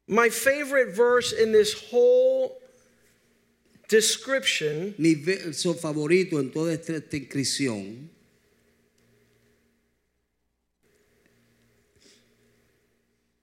[0.10, 2.58] My favorite verse in this whole
[3.88, 8.08] description Mi verso favorito en toda esta descripción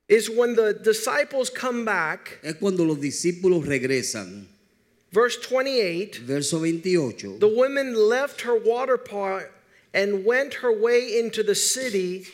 [0.08, 4.46] is when the disciples come back, es cuando los discípulos regresan.
[5.12, 6.18] verse 28.
[6.22, 7.38] Verso 28.
[7.38, 9.44] The woman left her water pot
[9.94, 12.26] and went her way into the city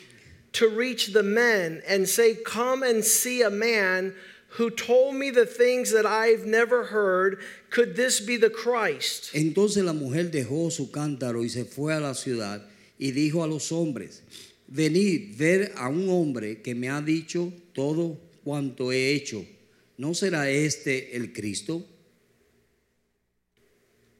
[0.53, 4.13] to reach the men and say, Come and see a man
[4.49, 7.39] who told me the things that I've never heard.
[7.71, 9.33] Could this be the Christ?
[9.33, 12.61] Entonces la mujer dejó su cántaro y se fue a la ciudad
[12.99, 14.21] y dijo a los hombres,
[14.67, 19.43] venid ver a un hombre que me ha dicho todo cuanto he hecho.
[19.97, 21.83] ¿No será este el Cristo?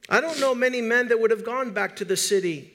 [0.09, 2.73] I don't know many men that would have gone back to the city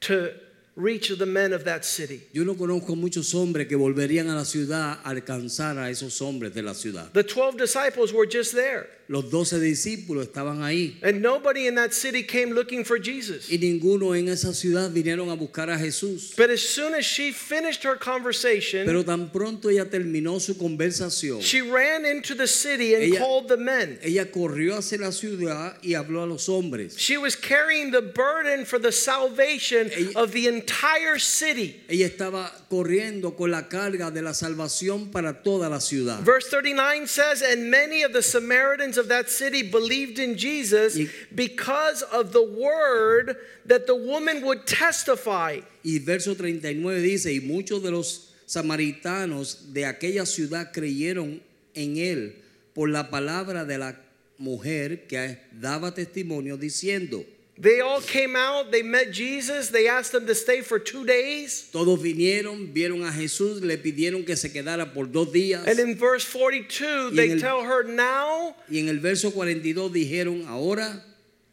[0.00, 0.32] to
[0.76, 2.22] reach of the men of that city.
[2.32, 6.54] Yo no conozco muchos hombres que volverían a la ciudad a alcanzar a esos hombres
[6.54, 7.12] de la ciudad.
[7.12, 11.92] The 12 disciples were just there, Los doce discípulos estaban ahí and nobody in that
[11.92, 13.50] city came looking for Jesus.
[13.50, 16.34] y ninguno en esa ciudad vinieron a buscar a Jesús.
[16.36, 21.40] But as soon as she finished her conversation, Pero tan pronto ella terminó su conversación,
[21.42, 23.98] she ran into the city and Ella- called the men.
[24.02, 26.96] ella corrió hacia la ciudad y habló a los hombres.
[26.96, 31.82] She was carrying the burden for the salvation Ella- of the entire city.
[31.88, 36.20] Ella estaba corriendo con la carga de la salvación para toda la ciudad.
[36.24, 41.08] Verse 39 says, And many of the Samaritans of that city believed in Jesus Y-
[41.34, 43.36] because of the word
[43.66, 45.60] that the woman would testify.
[45.84, 51.40] Y verso 39 dice, y muchos de los samaritanos de aquella ciudad creyeron
[51.74, 52.34] en él
[52.74, 53.96] por la palabra de la
[54.38, 57.24] mujer que daba testimonio diciendo,
[57.56, 61.68] They all came out, they met Jesus, they asked him to stay for two days.
[61.72, 65.64] todos vinieron, vieron a Jesús, le pidieron que se quedara por dos días.
[65.68, 69.92] And in verse 42, Y they el- tell her, Now Y en el verso 42
[69.92, 71.00] dijeron, ahora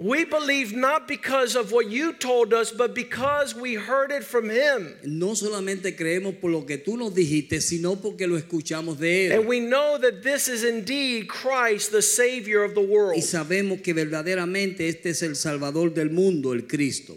[0.02, 4.50] we believe not because of what you told us, but because we heard it from
[4.50, 4.96] him.
[5.04, 9.34] no solamente creemos por lo que tú nos dijiste, sino porque lo escuchamos de él.
[9.34, 13.16] And we know that this is indeed Christ, the Savior of the world.
[13.16, 17.16] Y sabemos que verdaderamente este es el Salvador del mundo, el Cristo.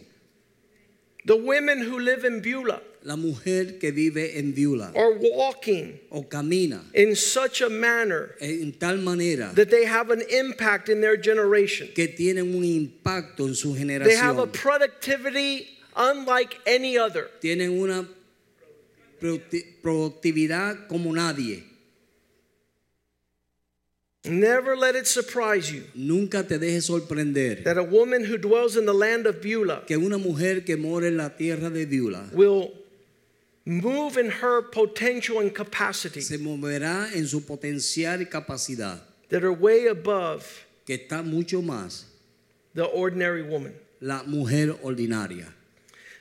[1.25, 6.23] The women who live in Beulah La mujer que vive en Viula are walking o
[6.23, 11.19] camina in such a manner en tal manera that they have an impact in their
[11.21, 11.87] generation.
[11.95, 14.09] que tienen un impacto en su generación.
[14.09, 17.29] They have a productivity unlike any other.
[17.43, 18.09] Tienen una
[19.21, 21.63] producti- productividad como nadie.
[24.27, 28.87] Never let it surprise you Nunca te dejes sorprender that a woman who dwells in
[28.87, 32.73] the land of Beulah que una mujer que mora en la tierra de Viula will
[33.65, 36.21] move in her potential and capacity.
[36.21, 42.05] Se moverá en su potencial y capacidad, that are way above que está mucho más
[42.75, 43.75] the ordinary woman.
[44.01, 45.53] la mujer ordinaria.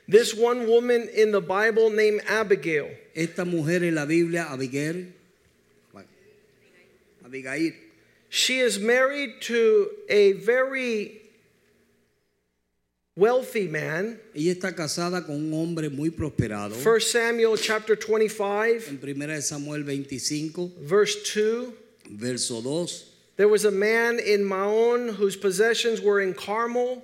[0.06, 5.06] This one woman in the Bible named Abigail, Esta mujer en la Biblia, Abigail,
[7.24, 7.72] Abigail,
[8.28, 11.23] she is married to a very
[13.16, 14.18] wealthy man.
[14.34, 16.74] ella está casada con un hombre muy prosperado.
[16.74, 21.72] 1 Samuel chapter 25, En 1 Samuel 25, verse 2.
[22.10, 23.04] verso 2,
[23.36, 27.02] There was a man in Maon whose possessions were in Carmel,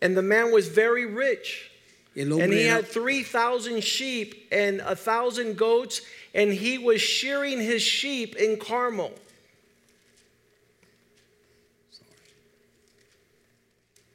[0.00, 1.70] and the man was very rich.
[2.16, 6.02] And he had 3,000 sheep and a 1,000 goats,
[6.34, 9.12] and he was shearing his sheep in Carmel.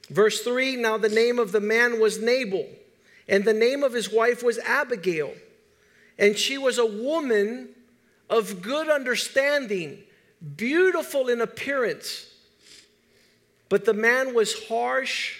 [0.09, 2.67] Verse 3 Now the name of the man was Nabal,
[3.27, 5.33] and the name of his wife was Abigail.
[6.17, 7.69] And she was a woman
[8.29, 9.99] of good understanding,
[10.55, 12.31] beautiful in appearance.
[13.67, 15.37] But the man was harsh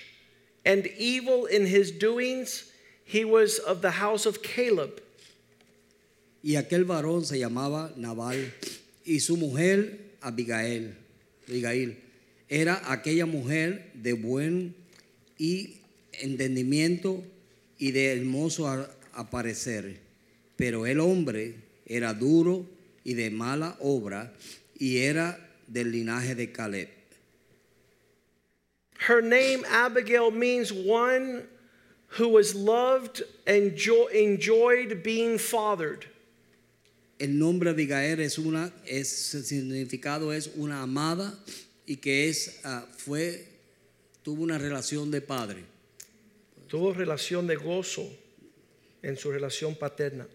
[0.66, 2.72] and evil in his doings.
[3.06, 5.02] He was of the house of Caleb.
[6.46, 8.54] y aquel varón se llamaba Nabal
[9.04, 10.96] y su mujer Abigail.
[11.48, 11.98] Abigail
[12.50, 14.76] era aquella mujer de buen
[15.38, 15.78] y
[16.14, 17.24] entendimiento
[17.78, 18.68] y de hermoso
[19.14, 19.98] aparecer,
[20.56, 22.66] pero el hombre era duro
[23.04, 24.34] y de mala obra
[24.78, 26.90] y era del linaje de Caleb.
[29.08, 31.44] Her name, Abigail, means one
[32.18, 36.06] who was loved and jo- enjoyed being fathered.
[37.20, 41.34] El nombre Abigail es una, es, significado es una amada
[41.86, 43.48] y que es, ah, fue,
[44.24, 45.64] tuvo una relación de padre.
[46.68, 48.10] Tuvo relación de gozo
[49.02, 50.28] en su relación paterna.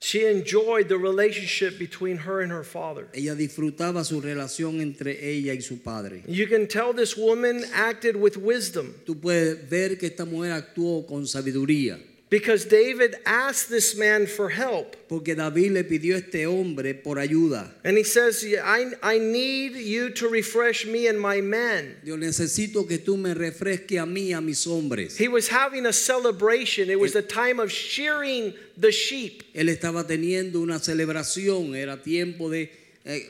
[0.00, 3.08] She enjoyed the relationship between her and her father.
[3.14, 6.22] Ella disfrutaba su relación entre ella y su padre.
[6.28, 8.92] You can tell this woman acted with wisdom.
[9.04, 11.98] Tú puedes ver que esta mujer actuó con sabiduría.
[12.28, 14.96] Because David asked this man for help.
[15.08, 17.70] Porque David le pidió a este hombre por ayuda.
[17.84, 21.96] And he says, I, I need you to refresh me and my men.
[22.02, 25.16] Yo necesito que tú me refresques a mí, a mis hombres.
[25.16, 26.90] He was having a celebration.
[26.90, 29.44] It was the time of shearing the sheep.
[29.54, 32.72] Él estaba teniendo una celebración, era tiempo de,
[33.04, 33.22] eh,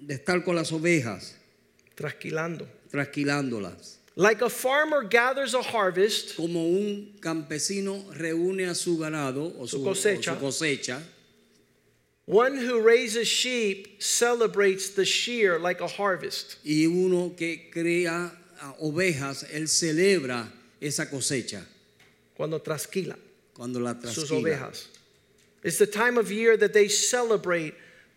[0.00, 1.34] de estar con las ovejas,
[1.96, 2.68] Trasquilando.
[2.92, 3.99] trasquilándolas.
[4.20, 9.78] Like a farmer gathers a harvest, Como un campesino reúne a su ganado o Su
[9.78, 10.34] su, o cosecha.
[10.34, 11.02] su cosecha,
[12.26, 16.56] one who raises sheep celebrates the shear like a harvest.
[16.64, 18.30] y uno que crea
[18.82, 20.46] ovejas, él celebra
[20.82, 21.64] esa cosecha
[22.36, 23.16] Cuando trasquila
[23.54, 24.88] cuando la sus ovejas.
[25.64, 27.74] It's the time of year that they celebrate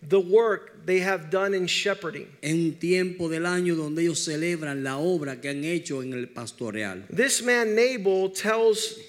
[0.09, 2.27] the work they have done in shepherding.
[2.41, 6.27] Es un tiempo del año donde ellos celebran la obra que han hecho en el
[6.27, 7.03] pastoreal.
[7.09, 8.99] This man Nabal tells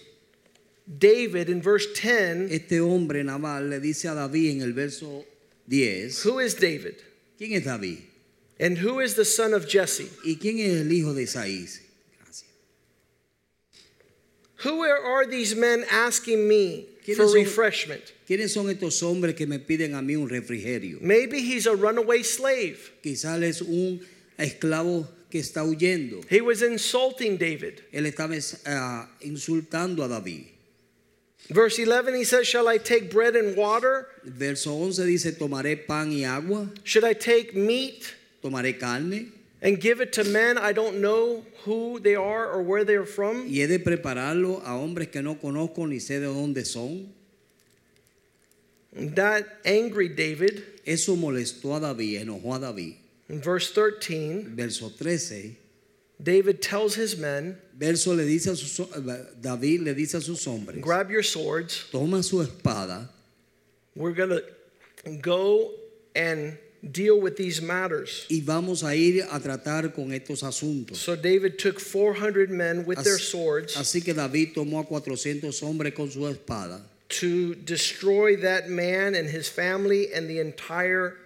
[0.86, 5.24] David in verse 10 Este hombre Nabal le dice a David en el verso
[5.68, 6.96] 10, Who is David?
[7.38, 7.98] ¿quién es David?
[8.60, 10.08] And who is the son of Jesse?
[10.24, 11.66] ¿Y quién es el hijo de Isaí?
[12.22, 12.44] Gracias.
[14.62, 18.02] Who are these men asking me ¿Quiénes for son- refreshment?
[18.26, 20.98] ¿Quiénes son estos hombres que me piden a mí un refrigerio?
[21.00, 22.78] Maybe he's a runaway slave.
[23.02, 24.00] Quizás es un
[24.38, 26.24] esclavo que está huyendo.
[26.30, 27.80] He was insulting David.
[27.92, 28.36] Él estaba
[28.66, 30.46] ah, insultando a David.
[31.50, 34.06] Verse 11, he says, Shall I take bread and water?
[34.24, 39.30] Verso 11 dice, tomaré pan y agua, Should I take meat tomaré carne
[39.64, 43.46] and give it to men I don't know who they are or where they're from?
[43.48, 47.12] y he de prepararlo a hombres que no conozco ni sé de dónde son.
[48.92, 50.62] That angry David.
[50.86, 52.94] Eso molestó a David, enojó a David.
[53.28, 55.56] In verse 13, Verso 13,
[56.22, 60.44] David tells his men, verso le dice a sus, eh, David le dice a sus
[60.44, 61.86] hombres, Grab your swords.
[61.90, 63.08] toma su espada
[63.96, 65.70] We're going to go
[66.14, 66.58] and
[66.92, 68.26] deal with these matters.
[68.28, 70.96] y vamos a ir a tratar con estos asuntos.
[70.98, 75.94] So David took 400 men with their swords así que David tomó a 400 hombres
[75.94, 81.16] con su espada to destroy that man and his family and the entire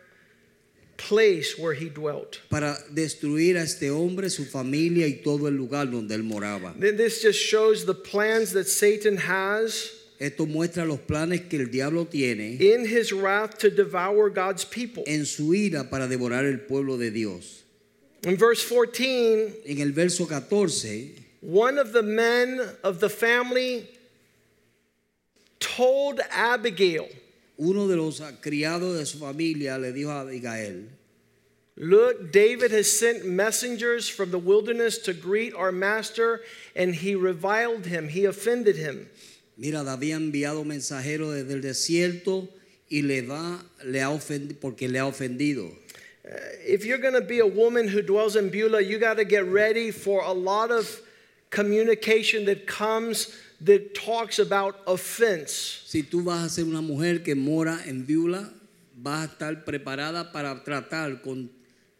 [0.97, 2.41] place where he dwelt.
[2.51, 6.75] para destruir a este hombre, su familia y todo el lugar donde él moraba.
[6.79, 11.71] Then This just shows the plans that Satan has Esto muestra los planes que el
[11.71, 15.05] diablo tiene in his wrath to devour God's people.
[15.07, 17.63] en su ira para devorar el pueblo de Dios.
[18.25, 23.89] In verse 14, En el verso 14, one of the men of the family
[25.61, 27.09] told Abigail,
[27.57, 30.89] uno de los criados de su familia le dijo a Abigail,
[31.77, 36.41] Look, David has sent messengers from the wilderness to greet our master,
[36.75, 39.09] and he reviled him, he offended him.
[39.59, 42.49] Mira, David ha enviado mensajeros desde el desierto
[42.89, 45.71] y le va, le ha ofendido, porque le ha ofendido.
[46.67, 49.47] If you're going to be a woman who dwells in Beulah, you got to get
[49.47, 51.01] ready for a lot of
[51.51, 55.83] communication that comes that talks about offense.
[55.87, 58.53] Si tú vas a ser una mujer que mora en Viula,
[58.95, 61.51] vas a estar preparada para tratar con,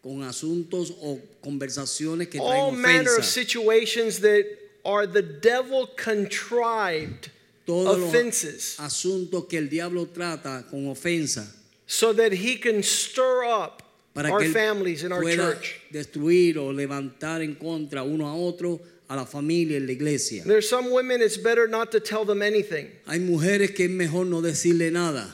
[0.03, 3.23] con asuntos o conversaciones que All traen manner of ofensa.
[3.23, 4.45] situations that
[4.85, 7.31] are the devil contrived
[7.69, 11.45] Todos los offenses asuntos que el diablo trata con ofensa
[11.85, 15.81] so that he can stir up para our que él families in our pueda church.
[15.91, 20.43] destruir o levantar en contra uno a otro a la familia en la iglesia.
[20.43, 24.25] There's some women it's better not to tell them anything Hay mujeres que es mejor
[24.25, 25.33] no decirle nada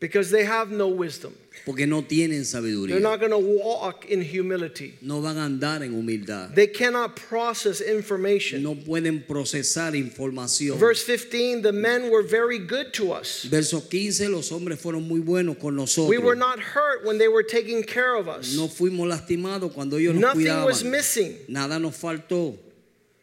[0.00, 1.32] because they have no wisdom.
[1.64, 4.98] Porque no tienen They're not going to walk in humility.
[5.00, 6.54] No van a andar en humildad.
[6.54, 8.62] They cannot process information.
[8.62, 10.78] No pueden procesar información.
[10.78, 13.44] Verse 15 the men were very good to us.
[13.44, 16.10] Verso 15, los hombres fueron muy buenos con nosotros.
[16.10, 18.56] We were not hurt when they were taking care of us.
[18.56, 22.58] No fuimos lastimados cuando ellos nos Nothing was missing Nada nos faltó.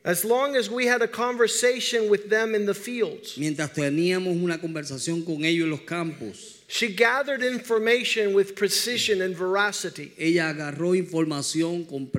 [0.04, 3.38] as long as we had a conversation with them in the fields.
[3.38, 9.36] Mientras teníamos una conversación con ellos en los campos, She gathered information with precision and
[9.36, 10.14] veracity.
[10.18, 12.10] ella agarró información con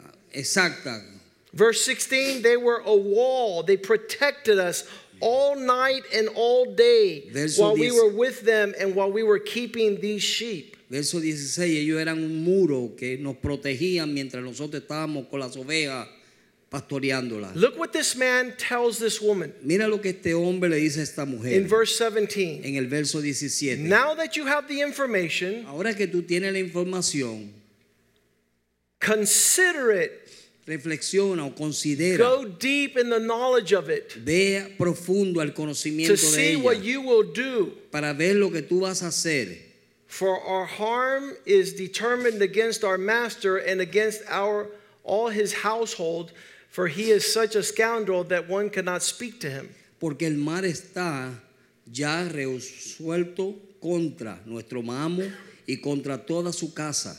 [0.00, 1.04] ah, exacta.
[1.52, 4.82] Verse 16 they were a wall, they protected us
[5.20, 9.38] all night and all day Verso while we were with them and while we were
[9.38, 10.76] keeping these sheep.
[10.90, 16.08] Verso 16, ellos eran un muro que nos protegían mientras nosotros estábamos con las ovejas
[16.72, 17.54] pastoreándolas.
[17.54, 21.02] Look what this man tells this woman Mira lo que este hombre le dice a
[21.02, 22.62] esta mujer in verse 17.
[22.64, 23.76] en el verso 17.
[23.88, 27.50] Now that you have the information, Ahora que tú tienes la información,
[29.00, 30.12] consider it
[30.66, 36.12] reflexiona o considera, Go deep in the knowledge of it ve profundo al conocimiento to
[36.12, 37.72] de see what you will do.
[37.90, 39.58] para ver lo que tú vas a hacer.
[40.06, 44.68] For our harm is determined against our master and against our
[45.04, 46.32] all his household,
[46.72, 49.68] for he is such a scoundrel that one cannot speak to him.
[50.00, 51.30] Porque el mar está
[51.84, 55.22] ya resuelto contra nuestro amo
[55.66, 57.14] y contra toda su casa.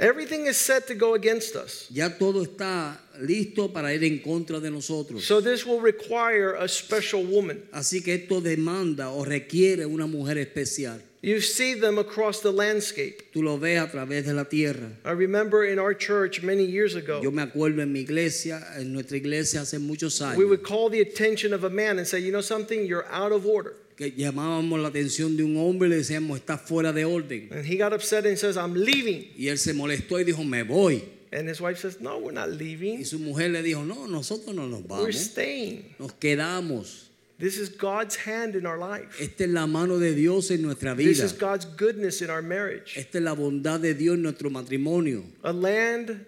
[0.00, 1.86] Everything is set to go against us.
[1.90, 5.24] Ya todo está listo para ir en contra de nosotros.
[5.24, 7.62] So this will require a special woman.
[7.72, 11.00] Así que esto demanda o requiere una mujer especial.
[11.20, 13.32] You see them across the landscape.
[13.32, 14.92] Tú lo ves a través de la tierra.
[15.04, 17.20] I remember in our church many years ago.
[17.20, 20.36] Yo me acuerdo en mi iglesia, en nuestra iglesia hace muchos años.
[20.36, 22.86] we would call the attention of a man and say, You know something?
[22.86, 23.74] You're out of order.
[23.96, 27.48] que llamábamos la atención de un hombre y le decíamos, está fuera de orden.
[27.50, 29.26] And he got upset and says, I'm leaving.
[29.36, 31.02] Y él se molestó y dijo, me voy.
[31.32, 33.00] And his wife says, No, we're not leaving.
[33.00, 35.04] Y su mujer le dijo, no, nosotros no nos vamos.
[35.04, 35.96] We're staying.
[35.98, 37.07] nos quedamos.
[37.38, 39.20] This is God's hand in our life.
[39.20, 41.08] Esta es la mano de Dios en nuestra vida.
[41.08, 42.96] This is God's goodness in our marriage.
[42.96, 45.22] Esta es la bondad de Dios en nuestro matrimonio.
[45.44, 46.26] A land,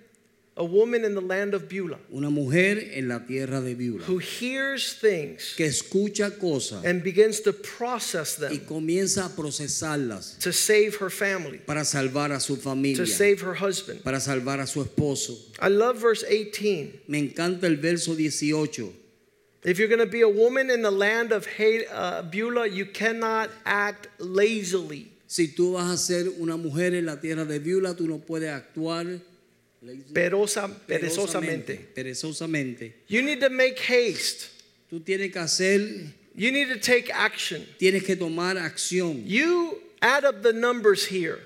[0.56, 4.18] a woman in the land of Beulah Una mujer en la tierra de Beulah who
[4.18, 10.52] hears things que escucha cosas and begins to process y them comienza a procesarlas to
[10.52, 14.02] save her family, para salvar a su familia, to save her husband.
[14.04, 15.36] para salvar a su esposo.
[15.60, 17.02] I love verse 18.
[17.08, 18.99] Me encanta el verso 18.
[19.62, 22.86] If you're going to be a woman in the land of Ha- uh, Beulah, you
[22.86, 25.08] cannot act lazily.
[25.26, 28.48] Si tú vas a ser una mujer en la tierra de Beulah, tú no puedes
[28.50, 29.20] actuar
[30.12, 31.78] Perosa, perezosamente.
[31.94, 32.92] perezosamente.
[33.08, 34.48] You need to make haste.
[34.90, 37.64] Tú tienes que hacer, You need to take action.
[37.78, 39.22] tienes que tomar acción.
[39.26, 41.38] You add up the numbers here.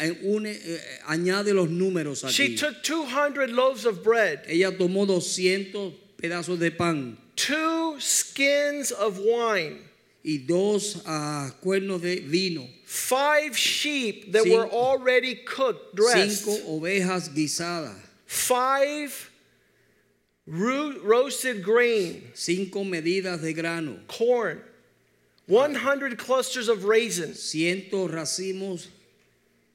[0.00, 2.32] Eh, une- eh, añade los números aquí.
[2.32, 9.18] She took 200 loaves of bread, Ella tomó 200 pedazos de pan two skins of
[9.18, 9.78] wine,
[10.24, 14.56] y dos ah, cuernos de vino, five sheep that Cinco.
[14.58, 19.30] were already cooked, dressed, cinco ovejas guisadas, five
[20.46, 24.60] ro- roasted grain, cinco medidas de grano, corn,
[25.46, 28.86] 100 clusters of raisins, cientos racimos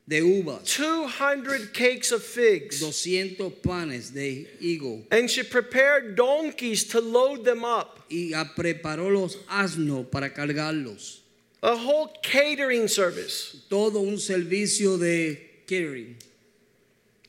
[0.09, 2.79] de uvas, 200 cakes of figs.
[2.79, 5.03] 200 panes de higo.
[5.11, 7.99] And she prepared donkeys to load them up.
[8.09, 11.19] y preparó los asnos para cargarlos.
[11.61, 15.37] A whole catering service Todo un servicio de
[15.67, 16.15] catering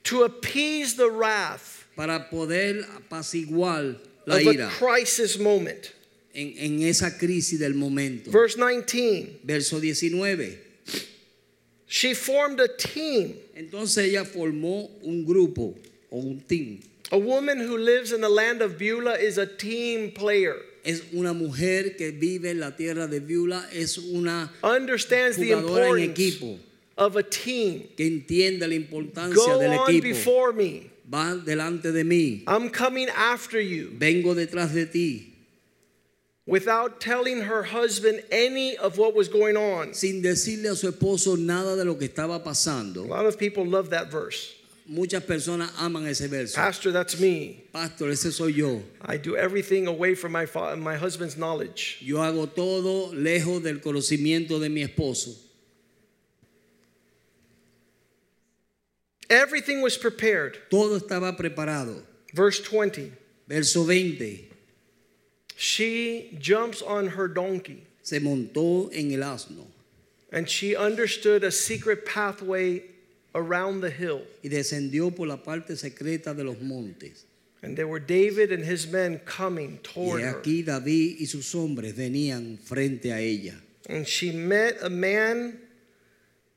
[0.04, 5.92] to appease the wrath para poder apaciguar la of a crisis moment.
[6.32, 8.30] en, en esa crisis del momento.
[8.30, 10.69] Verse 19 Verso 19.
[11.92, 13.34] She formed a team.
[13.56, 15.74] Entonces ella formó un grupo
[16.08, 16.78] o un team.
[17.10, 21.32] A woman who lives in the land of Beulah is a team player, Es una
[21.34, 26.58] mujer que vive en la tierra de Beulah, es una understands the en importance equipo
[26.96, 27.82] of a team.
[27.96, 30.90] que entiende la importancia Go del on before me.
[31.12, 33.90] Va delante de mí, I'm coming after you.
[33.98, 35.29] vengo detrás de ti.
[36.50, 39.94] Without telling her husband any of what was going on.
[39.94, 43.04] sin decirle a su esposo nada de lo que estaba pasando.
[43.04, 44.52] A lot of people love that verse.
[44.84, 46.56] Muchas personas aman ese verso.
[46.56, 47.62] Pastor, that's me.
[47.72, 48.82] Pastor, ese soy yo.
[49.00, 51.98] I do everything away from my fa- my husband's knowledge.
[52.00, 55.36] Yo hago todo lejos del conocimiento de mi esposo.
[59.28, 60.58] Everything was prepared.
[60.68, 62.02] Todo estaba preparado.
[62.34, 63.12] Verse 20.
[63.46, 64.49] Verso 20.
[65.62, 69.66] She jumps on her donkey Se montó en el asno
[70.32, 72.82] and she understood a secret pathway
[73.34, 74.22] around the hill.
[74.42, 77.24] y descendió por la parte secreta de los montes.
[77.62, 80.40] And there were David and his men coming Y toward her.
[80.40, 83.60] aquí David y sus hombres venían frente a ella.
[83.86, 85.58] And she met a man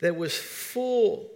[0.00, 1.28] that was full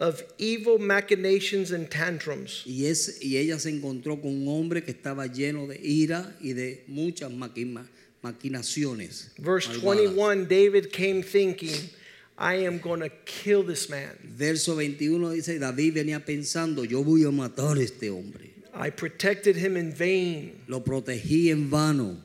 [0.00, 2.62] of evil machinations and tantrums.
[2.66, 6.54] Y, es, y ella se encontró con un hombre que estaba lleno de ira y
[6.54, 7.86] de muchas maquina-
[8.22, 9.30] maquinaciones.
[9.38, 10.14] Verse malvadas.
[10.14, 11.90] 21 David came thinking,
[12.38, 14.16] I am going to kill this man.
[14.24, 18.50] Verso 21 dice, David venía pensando, yo voy a matar a este hombre.
[18.72, 20.62] I protected him in vain.
[20.66, 22.16] Lo protegí en vano.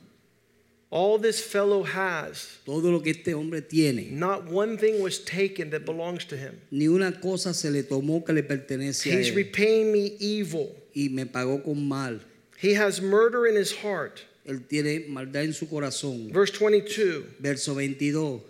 [0.91, 5.69] All this fellow has, Todo lo que este hombre tiene, not one thing was taken
[5.71, 6.61] that belongs to him.
[6.71, 9.35] ni una cosa se le tomó que le pertenece a He's él.
[9.35, 10.69] repaying me evil.
[10.95, 12.19] Y me pagó con mal.
[12.57, 14.21] He has murder in his heart.
[14.47, 16.31] Él tiene maldad en su corazón.
[16.31, 18.41] Verse 22 Verso 22.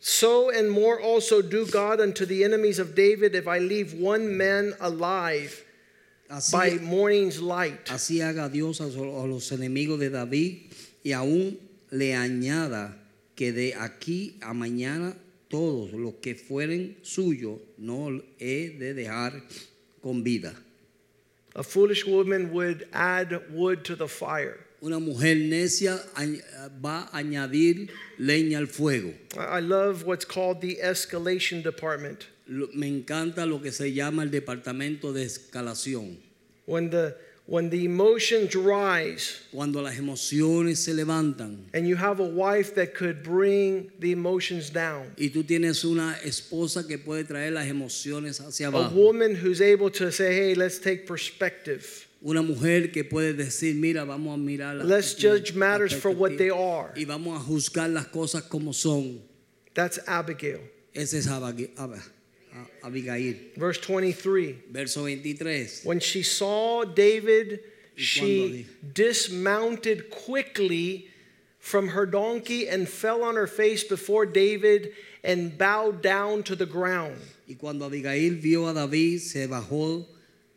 [0.00, 4.36] So and more also do God unto the enemies of David if I leave one
[4.36, 5.62] man alive
[6.28, 7.84] Así, by morning's light.
[7.86, 10.70] así haga Dios a, a los enemigos de David
[11.04, 11.56] y aún
[11.92, 12.96] le añada
[13.36, 15.14] que de aquí a mañana
[15.48, 19.42] todos los que fueren suyos no he de dejar
[20.00, 20.54] con vida.
[21.54, 24.58] A foolish woman would add wood to the fire.
[24.80, 26.00] Una mujer necia
[26.82, 29.12] va a añadir leña al fuego.
[29.36, 32.26] I love what's called the escalation department.
[32.48, 36.16] Me encanta lo que se llama el departamento de escalación.
[36.64, 37.14] When the
[37.52, 42.94] when the emotions rise Cuando las emociones se levantan and you have a wife that
[42.94, 45.12] could bring the emotions down.
[45.18, 48.94] y tú tienes una esposa que puede traer las emociones hacia A abajo.
[48.94, 52.06] woman who's able to say, "Hey, let's take perspective.
[52.24, 56.38] Una mujer que puede decir, mira, vamos a mirar la- Let's judge matters for what
[56.38, 59.20] they are." y vamos a juzgar las cosas como son.
[59.74, 60.60] That's Abigail.
[60.94, 62.02] Ese es Abagi- Ab- a-
[62.54, 63.34] Ah, Abigail.
[63.56, 64.64] Verse 23.
[64.70, 65.68] Verso 23.
[65.84, 67.60] When she saw David,
[67.96, 71.08] she dismounted quickly
[71.58, 74.92] from her donkey and fell on her face before David
[75.22, 77.16] and bowed down to the ground.
[77.48, 80.06] Y cuando Abigail vio a David, se bajó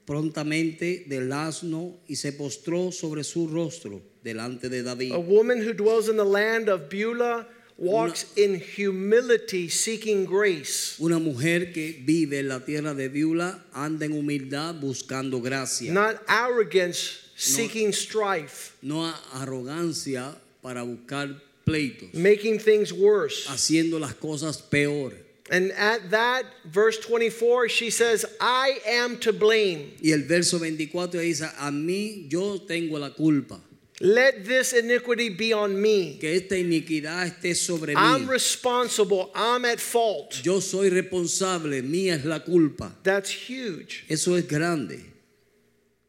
[0.06, 5.14] prontamente del asno y se postró sobre su rostro delante de David.
[5.14, 7.46] A woman who dwells in the land of Beulah
[7.78, 10.98] walks in humility, seeking grace.
[11.00, 16.22] Una mujer que vive en la tierra de Beulah anda en humildad buscando gracia, Not
[16.28, 23.46] arrogance, seeking strife, no arrogancia para buscar pleitos, making things worse.
[23.48, 25.12] haciendo las cosas peor.
[25.52, 29.92] And at that, verse 24, she says, I am to blame.
[30.02, 33.60] Y el verso 24 dice, a mí yo tengo la culpa,
[34.02, 36.18] Let this iniquity be on me.
[36.20, 38.30] que esta iniquidad esté sobre I'm mí.
[38.30, 39.32] responsible.
[39.34, 40.42] I'm at fault.
[40.44, 42.92] Yo soy responsable, mía es la culpa.
[43.04, 44.04] That's huge.
[44.10, 45.00] Eso es grande,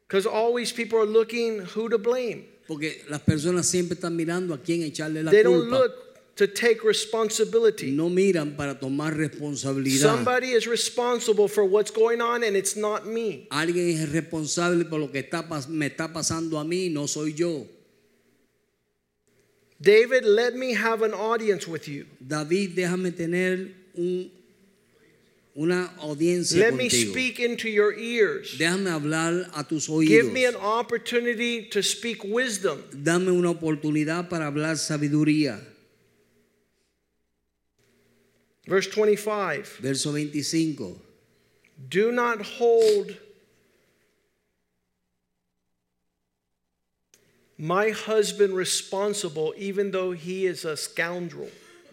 [0.09, 2.45] Because always people are looking who to blame.
[2.67, 5.79] porque las personas siempre están mirando a quién echarle la They don't culpa.
[5.79, 5.93] look
[6.35, 7.93] to take responsibility.
[7.93, 10.01] No miran para tomar responsabilidad.
[10.17, 13.47] Somebody is responsible for what's going on, and it's not me.
[13.53, 17.33] Alguien es responsable por lo que está, pas- me está pasando a mí, no soy
[17.33, 17.65] yo.
[19.87, 22.07] David, let me have an audience with you.
[22.21, 24.29] David, déjame tener un,
[25.57, 27.13] una audiencia Let me contigo.
[27.13, 28.57] speak into your ears.
[28.59, 30.09] Déjame hablar a tus oídos.
[30.09, 32.83] Give me an opportunity to speak wisdom.
[32.91, 35.61] Dame una oportunidad para hablar sabiduría.
[38.67, 41.01] Verse 25 Verso 25.
[41.89, 43.17] Do not hold
[47.59, 51.49] my husband responsible, even though he is a scoundrel.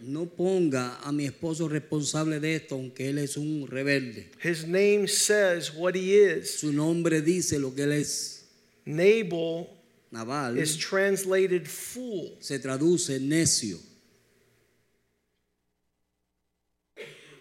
[0.06, 4.26] No ponga a mi esposo responsable de esto, aunque él es un rebelde.
[4.42, 6.60] His name says what he is.
[6.60, 8.44] Su nombre dice lo que él es.
[8.86, 9.68] Nabal
[10.12, 12.32] Naval is translated fool.
[12.42, 13.78] se traduce necio.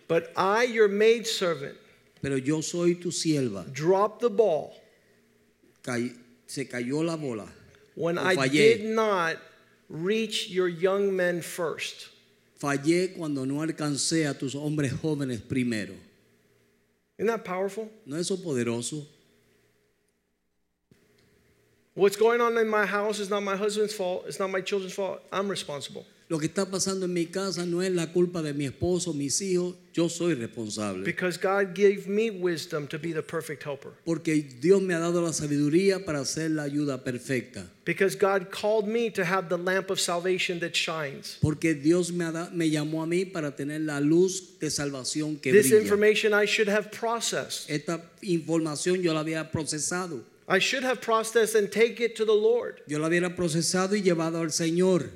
[0.09, 1.77] But I, your maidservant,
[2.20, 3.64] Pero yo soy tu sierva.
[3.73, 4.73] dropped the ball
[5.83, 6.12] Cay-
[6.47, 7.49] se cayó la bola.
[7.95, 8.51] When O I fallé.
[8.51, 9.36] did not
[9.88, 12.09] reach your young men first.
[12.61, 15.95] Fallé cuando no alcancé a tus hombres jóvenes primero.
[17.18, 17.88] Isn't that powerful?
[18.07, 19.05] ¿No es eso poderoso?
[21.95, 24.24] What's going on in my house is not my husband's fault.
[24.26, 25.20] It's not my children's fault.
[25.30, 26.07] I'm responsible.
[26.33, 29.39] Lo que está pasando en mi casa no es la culpa de mi esposo, mis
[29.43, 29.74] hijos.
[29.93, 31.05] Yo soy responsable.
[31.05, 33.91] Because God gave me wisdom to be the perfect helper.
[34.07, 37.66] Porque Dios me ha dado la sabiduría para hacer la ayuda perfecta.
[37.85, 41.37] Because God called me to have the lamp of salvation that shines.
[41.43, 45.37] Porque Dios me, ha da- me llamó a mí para tener la luz de salvación
[45.39, 45.83] que This brilla.
[45.83, 47.68] information I should have processed.
[47.68, 50.22] Esta información yo la había procesado.
[50.49, 52.80] I should have processed and take it to the Lord.
[52.87, 55.11] Yo la hubiera procesado y llevado al Señor.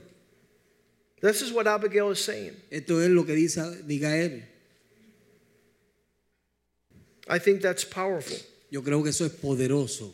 [1.21, 2.55] This is what Abigail is saying.
[2.71, 4.43] Esto es lo que dice Abigail.
[7.29, 8.37] I think that's powerful.
[8.71, 10.13] Yo creo que eso es poderoso.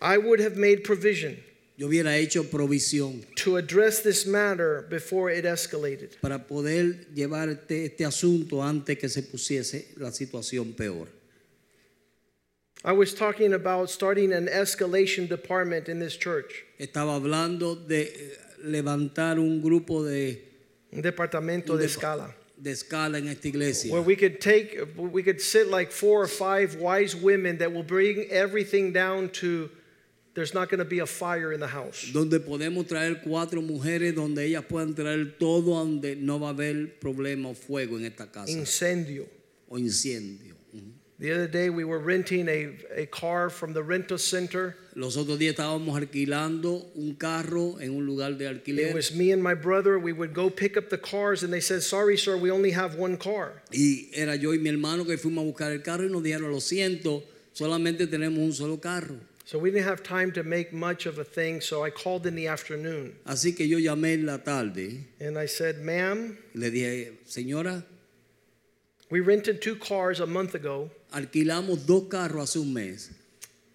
[0.00, 1.38] I would have made provision
[1.78, 6.18] Yo hubiera hecho provisión to address this matter before it escalated.
[6.20, 11.08] para poder llevar este, este asunto antes que se pusiese la situación peor.
[12.84, 18.10] I was talking about starting an escalation department in this church, Estaba hablando de
[18.66, 20.42] levantar un grupo de,
[20.92, 23.92] un departamento Un de depa- escala, de escala en esta iglesia.
[23.92, 27.82] where we could take, we could sit like four or five wise women that will
[27.82, 29.68] bring everything down to
[30.34, 32.10] there's not going to be a fire in the house.
[32.12, 36.98] donde podemos traer cuatro mujeres donde ellas puedan traer todo donde no va a haber
[37.00, 39.26] problema o fuego en esta casa Incendio.
[39.68, 40.54] o incendio.
[41.18, 44.76] The other day we were renting a, a car from the rental center.
[44.96, 49.30] Los otros días estábamos alquilando un carro en un lugar de It alquiler was me
[49.30, 49.98] and my brother.
[49.98, 52.96] We would go pick up the cars, and they said, Sorry, sir, we only have
[52.98, 53.62] one car.
[53.70, 56.50] y era yo y mi hermano que fuimos a buscar el carro y nos dijeron,
[56.50, 57.22] lo siento,
[57.52, 59.16] solamente tenemos un solo carro.
[59.44, 62.34] So we didn't have time to make much of a thing, so I called in
[62.34, 63.16] the afternoon.
[63.26, 67.84] Así que yo llamé en la tarde And I said, Ma'am, le dije, señora,
[69.10, 73.10] we rented two cars a month ago, alquilamos dos carros hace un mes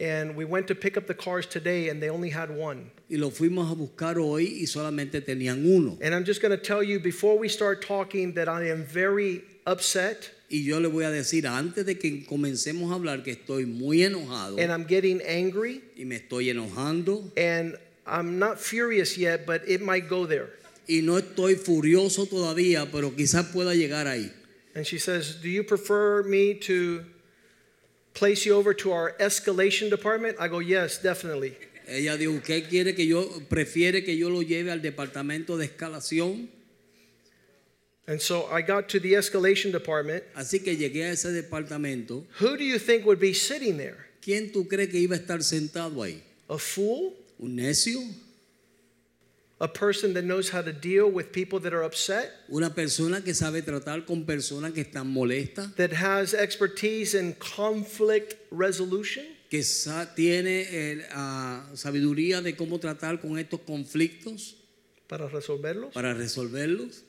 [0.02, 2.89] and we went to pick up the cars today, and they only had one.
[3.10, 5.97] y lo fuimos a buscar hoy y solamente tenían uno.
[6.02, 9.43] And I'm just going to tell you before we start talking that I am very
[9.68, 13.66] upset Y yo le voy a decir antes de que comencemos a hablar que estoy
[13.66, 17.78] muy enojado and I'm getting angry, y me estoy enojando and
[18.08, 20.49] I'm not furious yet, but it might go there.
[20.89, 24.32] y no estoy furioso todavía, pero quizás pueda llegar ahí.
[24.74, 27.04] And she says, Do you prefer me to
[28.14, 30.38] place you over to our escalation department?
[30.39, 31.55] I go, Yes, definitely.
[31.88, 36.47] Ella dijo, ¿usted quiere que yo, prefiere que yo lo lleve al departamento de escalación?
[38.07, 40.24] And so I got to the escalation department.
[40.36, 42.26] Así que llegué a ese departamento.
[42.39, 44.07] Who do you think would be sitting there?
[44.22, 46.22] ¿Quién tú crees que iba a estar sentado ahí?
[46.49, 47.14] A fool?
[47.39, 47.99] ¿Un necio?
[49.64, 52.32] A person that knows how to deal with people that are upset?
[52.49, 55.76] ¿Una persona que sabe tratar con personas que están molestas?
[55.76, 59.24] That has expertise in conflict resolution?
[59.51, 64.55] ¿Que sa- tiene eh, ah, sabiduría de cómo tratar con estos conflictos
[65.07, 65.93] Para resolverlos?
[65.93, 67.03] para resolverlos?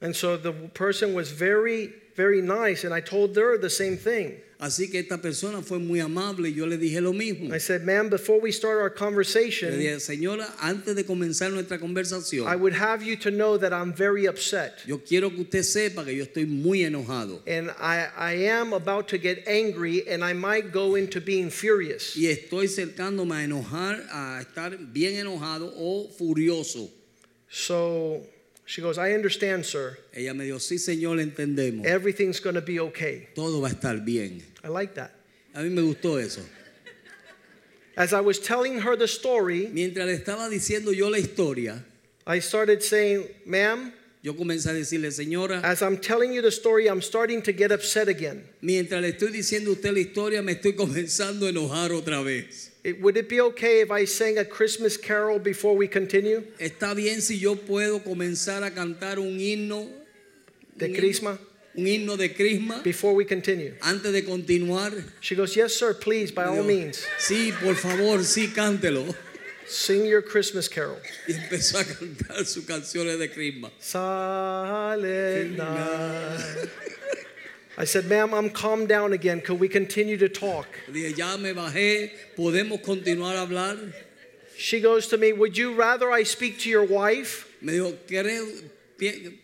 [0.00, 4.28] And so the person was very, very nice, and I told her the same thing.
[4.60, 7.50] Así que esta persona fue muy amable y yo le dije lo mismo.
[7.54, 11.78] I said, Ma'am, before we start our Le conversation, dije, señora, antes de comenzar nuestra
[11.78, 14.82] conversación, I would have you to know that I'm very upset.
[14.86, 17.40] yo quiero que usted sepa que yo estoy muy enojado.
[17.46, 22.14] And I, I am about to get angry, and I might go into being furious.
[22.14, 26.90] Y estoy cercándome a enojar, a estar bien enojado o furioso.
[27.48, 28.26] So
[28.70, 29.98] she goes, I understand, sir.
[30.14, 31.84] Ella me dijo, sí señor, entendemos.
[31.84, 33.26] Everything's going to be okay.
[33.34, 34.44] Todo va a estar bien.
[34.62, 35.10] I like that.
[35.56, 36.40] A mí me gustó eso.
[37.96, 41.82] As I was telling her the story, Mientras le estaba diciendo yo la historia,
[42.24, 43.92] I started saying, Ma'am,
[44.22, 47.72] yo comencé a decirle, señora, as I'm telling you the story, I'm starting to get
[47.72, 48.48] upset again.
[48.62, 52.69] mientras le estoy diciendo usted la historia, me estoy comenzando a enojar otra vez.
[52.82, 56.44] It- would it be okay if I sang a Christmas carol before we continue?
[56.58, 59.86] ¿Está bien si yo puedo comenzar a cantar un himno?
[60.76, 61.38] De un himno- Crisma?
[61.76, 63.74] Un himno de Crisma Before we continue.
[63.82, 64.92] antes de continuar.
[65.20, 69.14] She goes, Yes, sir, please, by all means, Sí, por favor, sí, cántelo.
[69.68, 70.98] sing your Christmas carol.
[71.28, 73.70] Y empezó a cantar sus canciones de Crisma.
[73.78, 76.70] Silent night.
[77.80, 79.40] I said, Ma'am, I'm calmed down again.
[79.40, 80.66] Could we continue to talk?
[80.92, 83.94] Dije, ya me bajé, podemos continuar a hablar.
[84.58, 87.48] She goes to me, Would you rather I speak to your wife?
[87.62, 89.38] Me dijo, ¿cree,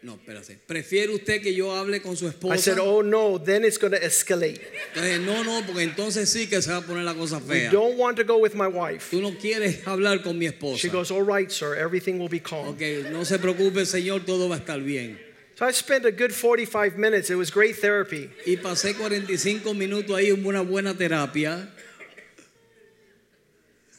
[0.00, 2.54] no, espérate, ¿prefiere usted que yo hable con su esposa?
[2.54, 4.62] I said, Oh no, then it's going to escalate.
[4.94, 7.70] Entonces, no, no, porque entonces sí que se va a poner la cosa fea.
[7.70, 9.10] don't want to go with my wife.
[9.10, 10.78] Tú no quieres hablar con mi esposa.
[10.78, 12.68] She goes, All right, sir, everything will be calm.
[12.68, 12.80] Ok,
[13.12, 15.18] no se preocupe, Señor, todo va a estar bien.
[15.56, 17.30] So I spent a good 45 minutes.
[17.30, 18.28] It was great therapy.
[18.46, 21.68] Y pasé 45 minutos ahí una buena terapia,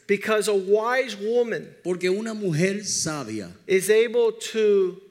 [0.08, 5.02] Because a wise woman porque una mujer sabia, is able to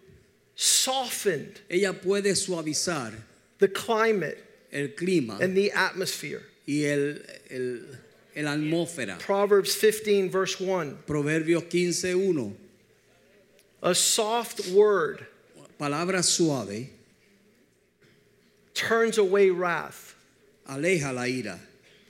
[0.54, 3.12] soften ella puede suavizar
[3.58, 4.38] the climate
[4.70, 6.42] el clima and the atmosphere.
[6.68, 7.20] y el,
[7.50, 7.80] el,
[8.36, 9.18] el atmósfera.
[9.18, 10.98] Proverbs 15, verse 1.
[11.08, 12.54] Proverbios 15.1,
[13.82, 15.26] A soft word
[15.84, 16.88] palabra suave
[18.72, 20.14] turns away wrath,
[20.68, 21.60] aleja la ira,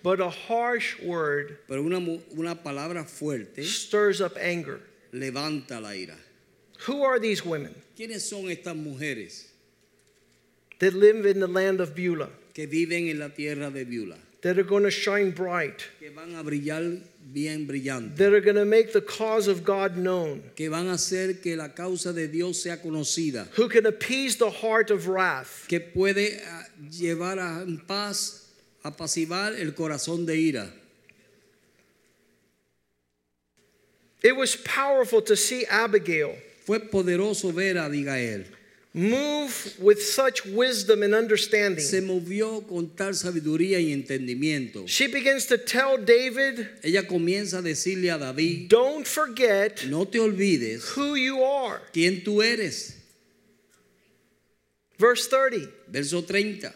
[0.03, 1.99] but a harsh word pero una,
[2.37, 4.81] una palabra fuerte stirs up anger.
[5.13, 6.17] levanta la ira.
[6.87, 9.47] Who are these women ¿Quiénes son estas mujeres
[10.79, 14.19] that live in the land of Beulah, que viven en la tierra de Beulah?
[14.43, 17.01] that are going to shine bright, Que van a brillar
[17.33, 20.93] bien brillante, that are going to make the cause of God known, que van a
[20.93, 25.67] hacer que la causa de Dios sea conocida, who can appease the heart of wrath?
[25.69, 28.49] que puede ah, llevar a paz,
[28.85, 30.71] apaciguar el corazón de ira.
[34.23, 38.47] It was powerful to see Abigail Fue poderoso ver a Abigail
[38.95, 41.85] move with such wisdom and understanding.
[41.85, 44.87] Se movió con tal sabiduría y entendimiento.
[44.87, 50.21] She begins to tell David, Ella comienza a decirle a David, don't forget no te
[50.21, 51.83] olvides who you are.
[51.93, 52.97] Quién tú eres.
[54.97, 55.69] Verse 30.
[55.89, 56.73] Verso 30.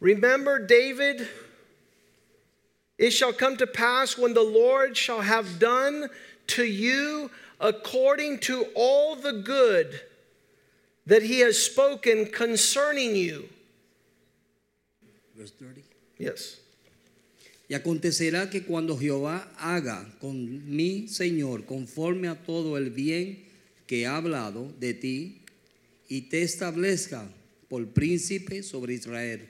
[0.00, 1.26] Remember David
[2.98, 6.08] it shall come to pass when the Lord shall have done
[6.48, 7.30] to you
[7.60, 10.00] according to all the good
[11.06, 13.48] that he has spoken concerning you.
[15.36, 15.82] Verse 30.
[16.18, 16.60] Yes.
[17.68, 23.44] Y acontecerá que cuando Jehová haga con mi Señor conforme a todo el bien
[23.86, 25.42] que ha hablado de ti
[26.08, 27.28] y te establezca
[27.68, 29.48] por príncipe sobre Israel.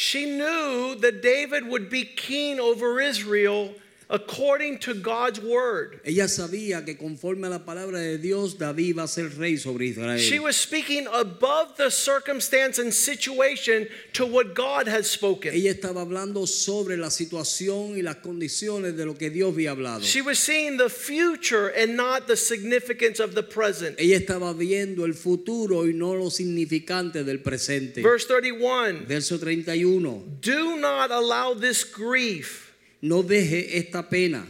[0.00, 3.74] She knew that David would be king over Israel
[4.10, 6.00] according to God's word.
[6.04, 9.86] Ella sabía que conforme a la palabra de Dios, David va a ser rey sobre
[9.86, 10.18] Israel.
[10.18, 15.52] She was speaking above the circumstance and situation to what God has spoken.
[15.54, 20.02] Ella estaba hablando sobre la situación y las condiciones de lo que Dios había hablado.
[20.02, 23.96] She was seeing the future and not the significance of the present.
[23.98, 28.02] Ella estaba viendo el futuro y no lo significante del presente.
[28.02, 30.38] Verse 31 Verso 31.
[30.40, 32.67] Do not allow this grief
[33.00, 34.46] No deje esta pena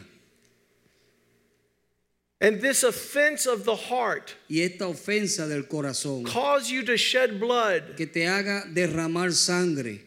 [2.40, 7.40] and this offense of the heart y esta ofensa del corazón cause you to shed
[7.40, 10.01] blood, que te haga derramar sangre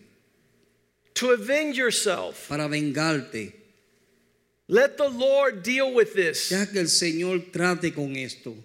[1.14, 2.48] to avenge yourself.
[2.48, 3.54] para vengarte.
[4.68, 6.50] Let the Lord deal with this.
[6.50, 8.56] Deja que el Señor trate con esto.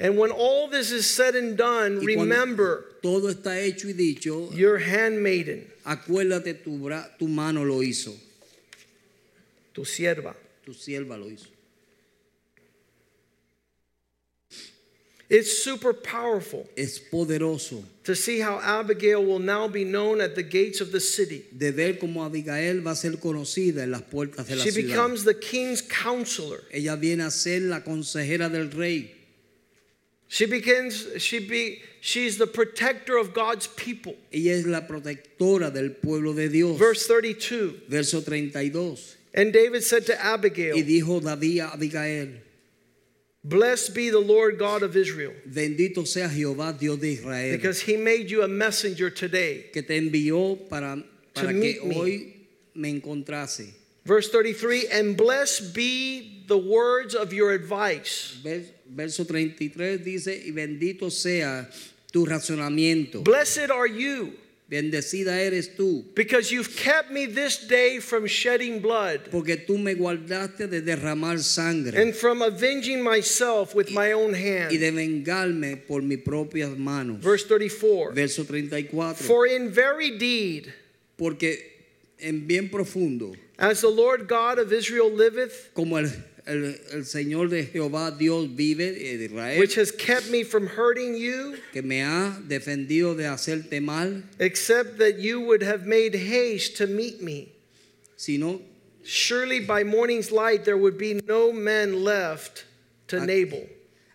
[0.00, 4.78] And when all this is said and done, remember todo está hecho y dicho, your
[4.78, 8.14] handmaiden, acuérdate tu, bra- tu mano lo hizo,
[9.72, 10.34] tu sierva.
[10.64, 11.48] tu sierva lo hizo.
[15.30, 20.42] It's super powerful Es poderoso to see how Abigail will now be known at the
[20.42, 21.44] gates of the city.
[21.56, 24.88] de ver cómo Abigail va a ser conocida en las puertas de la She ciudad.
[24.88, 26.62] becomes the king's counselor.
[26.72, 29.14] Ella viene a ser la consejera del rey.
[30.28, 34.14] She begins, she be, she's the protector of God's people.
[34.32, 36.78] Ella es la protectora del pueblo de Dios.
[36.78, 37.82] Verse 32.
[37.88, 39.16] Verso 32.
[39.34, 42.28] And David said to Y Abigail, dijo David a Abigail,
[43.44, 47.96] Blessed be the Lord God of Israel, bendito sea Jehová Dios de Israel, because he
[47.96, 49.66] made you a messenger today.
[49.72, 51.02] que te envió para,
[51.34, 52.34] para que meet me.
[52.74, 53.72] me encontrase.
[54.04, 58.36] Verse 33 And blessed be the words of your advice.
[58.42, 61.68] Vers- Verso 33 dice, y bendito sea
[62.10, 63.22] tu razonamiento.
[63.22, 64.32] Blessed are you,
[64.70, 69.94] Bendecida eres tú, because you've kept me this day from shedding blood porque tú me
[69.94, 74.70] guardaste de derramar sangre and from avenging myself with my own y hand.
[74.70, 77.18] de vengarme por mis propias manos.
[77.22, 79.14] Verse 34 Verso 34.
[79.24, 80.72] For in very deed,
[81.16, 81.58] Porque
[82.18, 86.10] en bien profundo, as the Lord God of Israel liveth, como el,
[86.48, 90.66] el- el Señor de Jehová Dios vive eh, de Israel, which has kept me from
[90.66, 96.14] hurting you, que me ha defendido de hacerte mal, except that you would have made
[96.16, 97.52] haste to meet me.
[98.16, 98.60] sino
[99.04, 102.64] Surely by morning's light there would be no men left
[103.06, 103.66] to Nabal.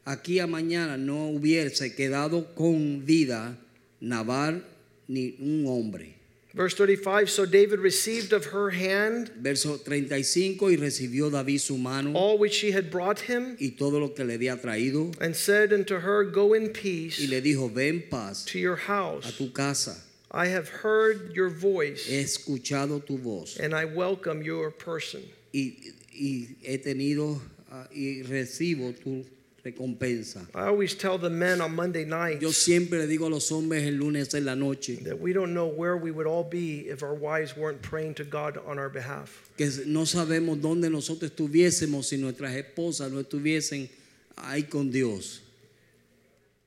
[0.06, 3.58] aquí a mañana no hubiese quedado con vida
[4.02, 4.62] Nabal
[5.08, 6.16] ni un hombre.
[6.54, 12.14] Verse 35 So David received of her hand Verso 35, y recibió David su mano
[12.14, 15.74] all which she had brought him, y todo lo que le había traído, and said
[15.74, 19.50] unto her, Go in peace y le dijo, ven en paz to your a tu
[19.50, 19.96] casa,
[20.32, 25.24] I have heard your voice, he escuchado tu voz and I welcome your person.
[25.54, 25.78] y,
[26.12, 27.42] y he tenido
[27.72, 29.26] ah, y recibo tu
[29.66, 30.46] recompensa.
[30.54, 33.84] I always tell the men on Monday nights Yo siempre le digo a los hombres
[33.84, 37.02] el lunes en la noche that we don't know where we would all be if
[37.02, 39.50] our wives weren't praying to God on our behalf.
[39.58, 43.90] que no sabemos dónde nosotros estuviésemos si nuestras esposas no estuviesen
[44.36, 45.42] ahí con Dios,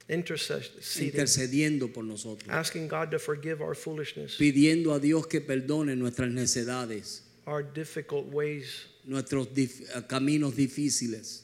[0.08, 6.30] intercediendo por nosotros, asking God to forgive our foolishness, pidiendo a Dios que perdone nuestras
[6.30, 8.86] necedades, our difficult ways.
[9.04, 11.42] nuestros dif- caminos difíciles.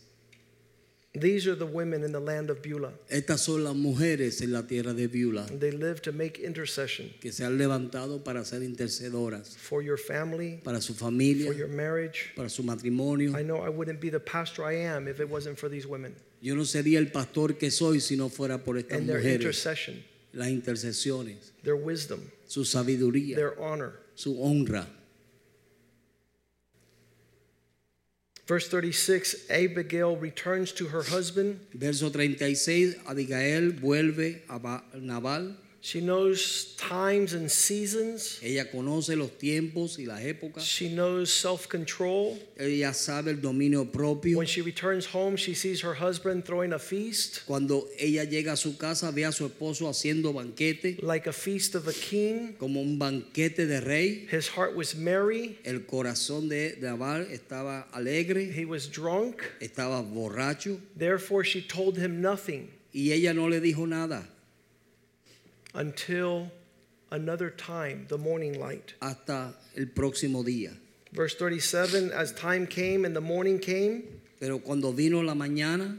[1.15, 2.93] These are the women in the land of Beulah.
[3.11, 7.31] Estas son las mujeres en la tierra de Beulah They live to make intercession que
[7.33, 11.45] se han levantado para ser intercedoras for your family, para su familia.
[11.47, 12.33] for your marriage.
[12.35, 13.37] para su matrimonio.
[13.39, 16.15] I know I wouldn't be the pastor I am if it wasn't for these women
[16.41, 19.41] Yo no sería el pastor que soy si no fuera por estas and their mujeres,
[19.43, 20.03] intercession,
[20.33, 24.01] las intercesiones, their wisdom, su sabiduría, their honor.
[24.15, 24.87] su honra.
[28.47, 31.61] Verse 36 Abigail returns to her husband.
[31.75, 35.55] Verso 36, Abigail vuelve a Ba- Nabal
[35.85, 38.39] She knows times and seasons.
[38.41, 40.63] Ella conoce los tiempos y las épocas.
[40.63, 42.39] She knows self control.
[42.57, 44.39] Ella sabe el dominio propio.
[44.39, 48.57] When she returns home, she sees her husband throwing a feast, Cuando ella llega a
[48.57, 52.55] su casa, ve a su esposo haciendo banquete, like a feast of a king.
[52.61, 54.29] como un banquete de rey.
[54.31, 55.59] His heart was merry.
[55.65, 59.43] El corazón de Nabal estaba alegre, He was drunk.
[59.61, 64.29] estaba borracho Therefore, she told him nothing y ella no le dijo nada
[65.75, 66.51] until
[67.11, 68.95] another time, the morning light.
[69.01, 70.73] hasta el próximo día.
[71.13, 74.05] Verse 37 As time came and the morning came,
[74.41, 75.99] Pero cuando vino la mañana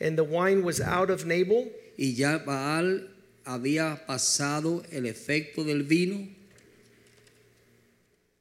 [0.00, 3.06] and the wine was out of Nabal, y ya Nabal
[3.46, 6.26] había pasado el efecto del vino,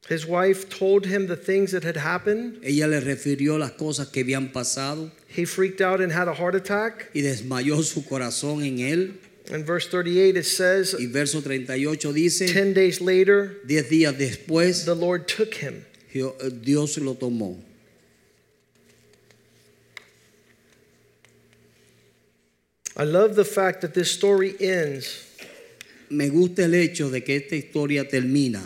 [0.08, 2.60] his wife told him the things that had happened.
[2.64, 6.56] ella le refirió las cosas que habían pasado He freaked out and had a heart
[6.56, 7.10] attack.
[7.14, 9.14] y desmayó su corazón en él.
[9.52, 14.86] In verse 38, it says, Y verso 38 dice, 10 days later, diez días después,
[14.86, 15.86] the Lord took him.
[16.12, 17.58] Dio- eh, Dios lo tomó.
[22.98, 25.24] I love the fact that this story ends
[26.10, 28.62] Me gusta el hecho de que esta historia termina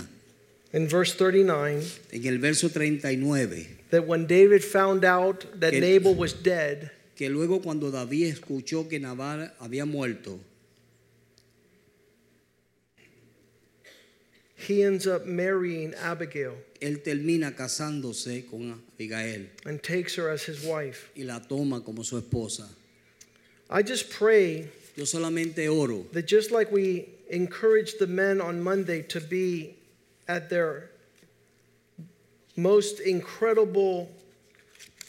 [0.74, 6.14] in verse 39 en el verso 39, that when David found out that Que- Nabal
[6.16, 10.38] was dead, que luego cuando David escuchó que Nabal había muerto,
[14.68, 20.64] he ends up marrying Abigail él termina casándose con Abigail and takes her as his
[20.64, 21.12] wife.
[21.16, 22.68] y la toma como su esposa.
[23.70, 29.02] I just pray Yo solamente oro that just like we encouraged the men on Monday
[29.04, 29.76] to be
[30.28, 30.90] at their
[32.56, 34.10] most incredible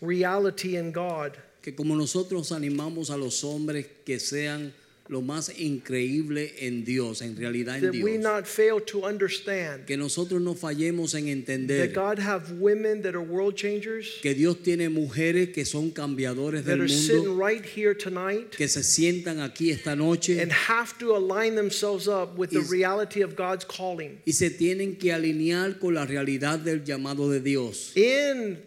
[0.00, 4.72] reality in God, que como nosotros animamos a los hombres que sean
[5.10, 9.84] lo más increíble en Dios, en realidad en that we Dios, not fail to understand
[9.84, 14.34] que nosotros no fallemos en that entender God have women that are world changers que
[14.34, 18.68] Dios tiene mujeres que son cambiadores that del are sitting mundo, right here tonight que
[18.68, 23.20] se sientan aquí esta noche and have to align themselves up with the Is- reality
[23.22, 27.96] of God's calling y se tienen que alinear con la realidad del llamado de Dios.
[27.96, 28.58] in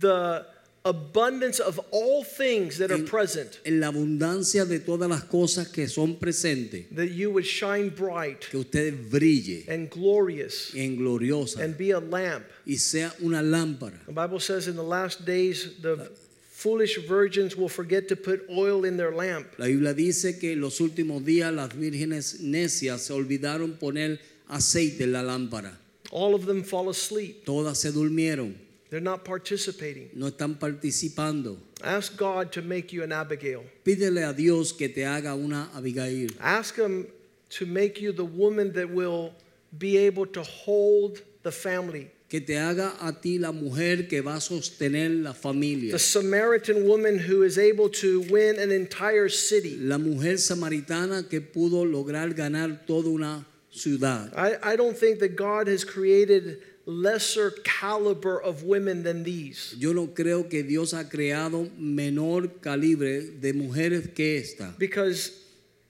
[0.00, 0.44] the
[0.86, 3.60] abundance of all things that are present.
[3.64, 8.40] En la abundancia de todas las cosas que son presentes, that you would shine bright
[8.50, 12.44] que usted brille and glorious en gloriosa and be a lamp.
[12.64, 13.98] y sea una lámpara.
[14.06, 16.10] the bible says in the last days the
[16.50, 19.46] foolish virgins will forget to put oil in their lamp.
[19.58, 24.18] La Biblia dice que en los últimos días las vírgenes necias se olvidaron poner
[24.48, 25.72] aceite en la lámpara.
[26.12, 27.44] all of them fall asleep.
[27.44, 28.54] Todas se durmieron,
[28.90, 31.56] they're not participating no están participando.
[31.82, 36.30] ask god to make you an abigail Pídele a Dios que te haga una Abigail.
[36.40, 37.06] ask him
[37.50, 39.32] to make you the woman that will
[39.78, 44.34] be able to hold the family Que te haga a ti la mujer que va
[44.34, 45.92] a sostener la familia.
[45.92, 51.40] the samaritan woman who is able to win an entire city La mujer samaritana que
[51.40, 54.32] pudo lograr ganar toda una ciudad.
[54.36, 59.74] I, I don't think that God has created lesser caliber of women than these.
[59.76, 65.32] Yo no creo que Dios ha creado menor calibre de mujeres que esta, Because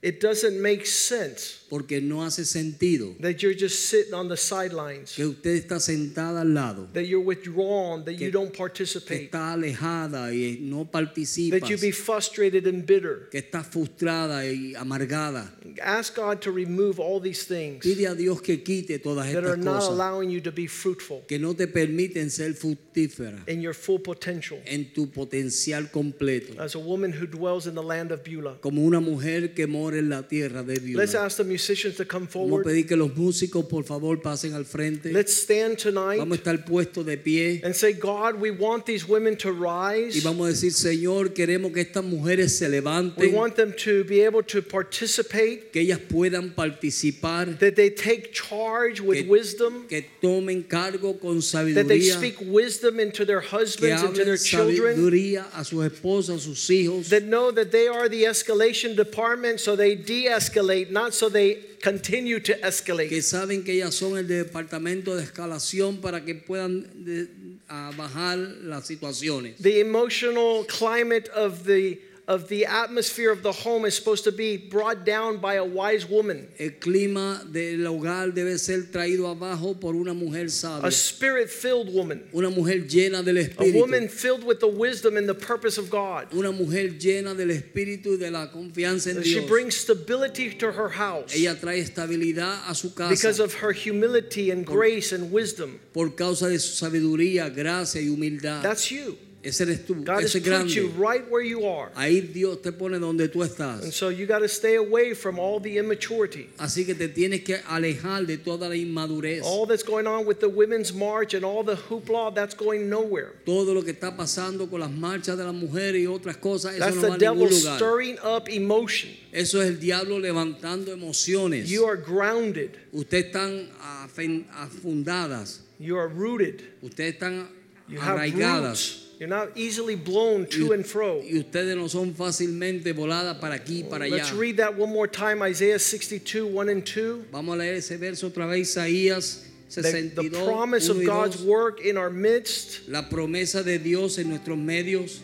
[0.01, 5.13] it doesn't make sense porque no hace sentido that you're just sitting on the sidelines,
[5.15, 9.53] que usted está sentada al lado, that you're withdrawn, that you don't participate que está
[9.53, 13.27] alejada y no participa, that you be frustrated and bitter.
[13.29, 15.51] que está frustrada y amargada.
[15.81, 19.57] Ask God to remove all these things Pide a Dios que quite todas that are
[19.57, 23.99] not allowing you to be fruitful que no te permiten ser fructífera in your full
[23.99, 28.55] potential en tu potencial completo, as a woman who dwells in the land of Beulah.
[28.61, 31.25] como una mujer que mora en la tierra de Let's Beulah.
[31.25, 32.63] ask the musicians to come Vamos a forward.
[32.65, 35.11] pedir que los músicos por favor pasen al frente.
[35.11, 39.07] Let's stand tonight Vamos a estar puestos de pie and say, God, we want these
[39.07, 40.15] women to rise.
[40.15, 44.03] y vamos a decir, Señor, queremos que estas mujeres se We levanten, want them to
[44.03, 49.87] be able to participate, que ellas puedan participar, that they take charge with Que- wisdom,
[49.87, 54.23] que tomen cargo con that they sabiduría, speak wisdom into their que husbands and to
[54.25, 58.07] their hablen children, sabiduría a sus esposas, a sus hijos, that know that they are
[58.09, 61.46] the escalation department, so they de escalate, not so they
[61.83, 63.21] continue to que escalate.
[63.21, 67.27] saben que ellas son el departamento de escalación para que puedan de-
[67.69, 69.55] a bajar las situaciones.
[69.61, 74.57] The emotional climate of the of the atmosphere of the home is supposed to be
[74.57, 79.95] brought down by a wise woman, El clima del hogar debe ser traído abajo por
[79.95, 80.85] una mujer sabia.
[80.85, 83.73] a spirit filled woman, una mujer llena del espíritu.
[83.75, 86.27] a woman filled with the wisdom and the purpose of God.
[86.33, 89.27] una mujer llena del espíritu y de la confianza en Dios.
[89.27, 93.09] She brings stability to her house Ella trae estabilidad a su casa.
[93.09, 95.79] because of her humility and grace and wisdom.
[95.93, 98.61] por causa de su sabiduría, gracia y humildad.
[98.61, 99.17] That's you.
[99.47, 100.99] Ese eres tú, God has ese es put you grande.
[100.99, 101.89] right where you are.
[101.95, 103.93] Ahí Dios te pone donde tú And estás.
[103.93, 106.49] so you got to stay away from all the immaturity.
[106.57, 109.41] Así que te tienes que alejar de toda la inmadurez.
[109.43, 113.33] All that's going on with the women's march and all the hoopla, that's going nowhere.
[113.45, 116.79] Todo lo que está pasando con las marchas de las mujeres y otras cosas, eso
[116.83, 117.77] That's no the va a ningún lugar.
[117.77, 119.11] stirring up emotion.
[119.31, 121.69] Eso es el diablo levantando emociones.
[121.69, 122.71] You are grounded.
[122.91, 126.61] Ustedes están afen- afundadas, You are rooted.
[126.81, 127.47] ustedes están
[127.87, 129.06] You have arraigadas.
[129.19, 131.21] You're not easily blown to and fro.
[131.23, 134.17] y ustedes no son fácilmente voladas para aquí oh, para allá.
[134.17, 137.29] Let's read that one more time Isaiah 62, 1 and 2.
[137.31, 141.81] Vamos a leer ese verso otra vez, Isaías The, 62, the promise of God's work
[141.81, 142.87] in our midst.
[142.87, 145.19] La promesa de Dios en nuestros medios.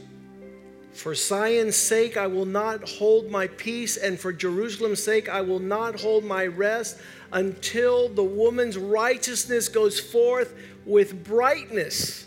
[0.91, 5.59] For Zion's sake, I will not hold my peace, and for Jerusalem's sake, I will
[5.59, 6.97] not hold my rest
[7.31, 10.53] until the woman's righteousness goes forth
[10.85, 12.25] with brightness.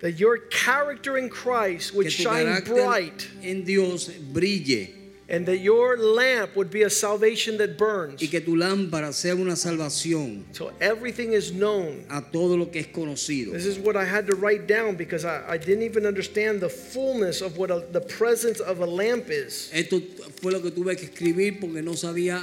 [0.00, 4.97] That your character in Christ would shine bright, en Dios brille
[5.30, 8.22] and that your lamp would be a salvation that burns.
[8.22, 12.04] y que tu lámpara sea una salvación So everything is known.
[12.08, 13.52] a todo lo que es conocido.
[13.52, 16.68] This is what I had to write down because I, I didn't even understand the
[16.70, 19.70] fullness of what a, the presence of a lamp is.
[19.72, 20.00] Esto
[20.40, 22.42] fue lo que tuve que escribir porque no sabía,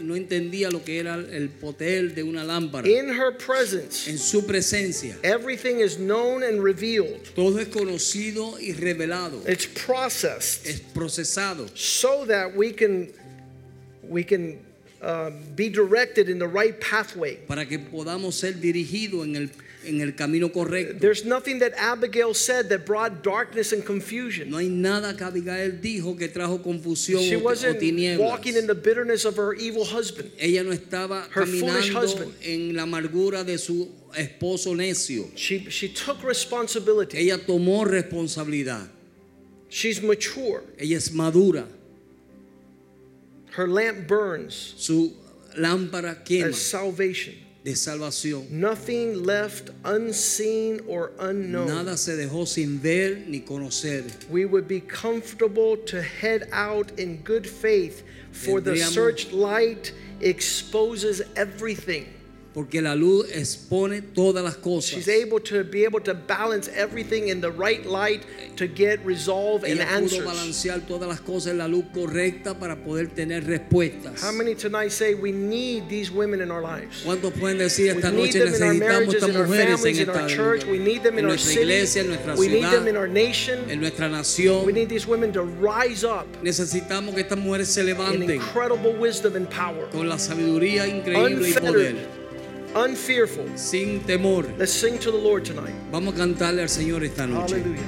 [0.00, 2.86] no entendía lo que era el poder de una lámpara.
[2.88, 7.20] In her presence, En su presencia, everything is known and revealed.
[7.34, 13.12] todo es conocido y revelado, It's processed es procesado so that we can
[14.02, 14.58] we can
[15.00, 17.36] uh, be directed in the right pathway.
[17.46, 19.50] para que podamos ser dirigidos en el,
[19.84, 20.98] en el camino correcto.
[21.00, 24.50] There's nothing that Abigail said that brought darkness and confusion.
[24.50, 28.18] No hay nada que Abigail dijo que trajo confusión She o, o wasn't tinieblas.
[28.18, 30.30] walking in the bitterness of her evil husband.
[30.38, 32.34] Ella no estaba Her foolish caminando husband.
[32.42, 35.30] en la amargura de su esposo necio.
[35.36, 37.18] She she took responsibility.
[37.18, 38.88] Ella tomó responsabilidad.
[39.68, 40.62] She's mature.
[40.78, 41.66] Ella es madura.
[43.52, 45.12] Her lamp burns Su
[45.58, 47.34] lámpara quema as salvation.
[47.64, 48.50] de salvación.
[48.50, 51.68] Nothing left unseen or unknown.
[51.68, 54.04] Nada se dejó sin ver ni conocer.
[54.28, 58.02] we would be comfortable to head out in good faith,
[58.32, 62.06] for the searchlight exposes everything.
[62.54, 64.90] Porque la luz expone todas las cosas.
[64.90, 68.22] She's able to be able to balance everything in the right light
[68.56, 73.08] to get resolve and pudo balancear todas las cosas en la luz correcta para poder
[73.08, 74.22] tener respuestas.
[74.22, 77.02] How many tonight say we need these women in our lives?
[77.04, 80.64] ¿Cuántos pueden decir esta noche necesitamos estas mujeres en families, esta our church.
[80.64, 83.08] We need them in en our nuestra iglesia, en nuestra We need them in our
[83.08, 83.70] nation.
[83.70, 84.66] en nuestra nación?
[84.66, 88.94] We need these women to rise up Necesitamos que estas mujeres se in levanten incredible
[88.98, 92.21] wisdom and power, con la sabiduría increíble y poder,
[92.74, 93.46] unfearful.
[93.56, 94.44] sin temor.
[94.58, 95.74] Let's sing to the Lord tonight.
[95.90, 97.56] Vamos a cantarle al Señor esta noche.
[97.56, 97.82] Hallelujah.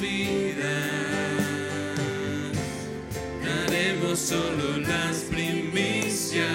[0.00, 1.02] vidas.
[3.68, 6.48] damos solo las primicias,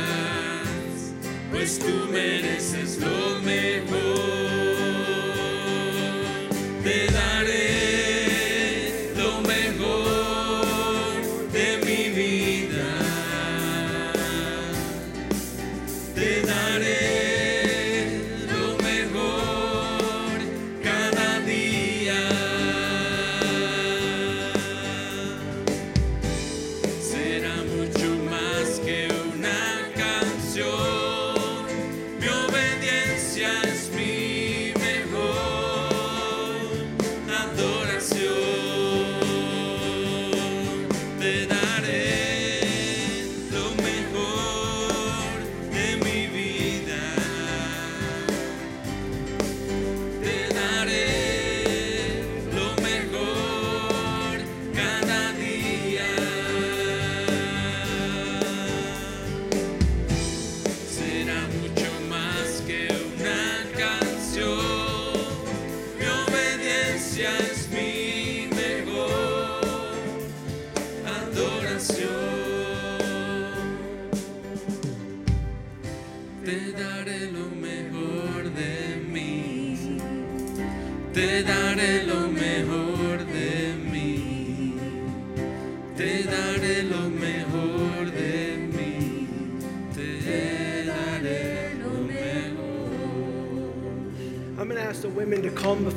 [1.52, 4.57] pues tú mereces lo mejor.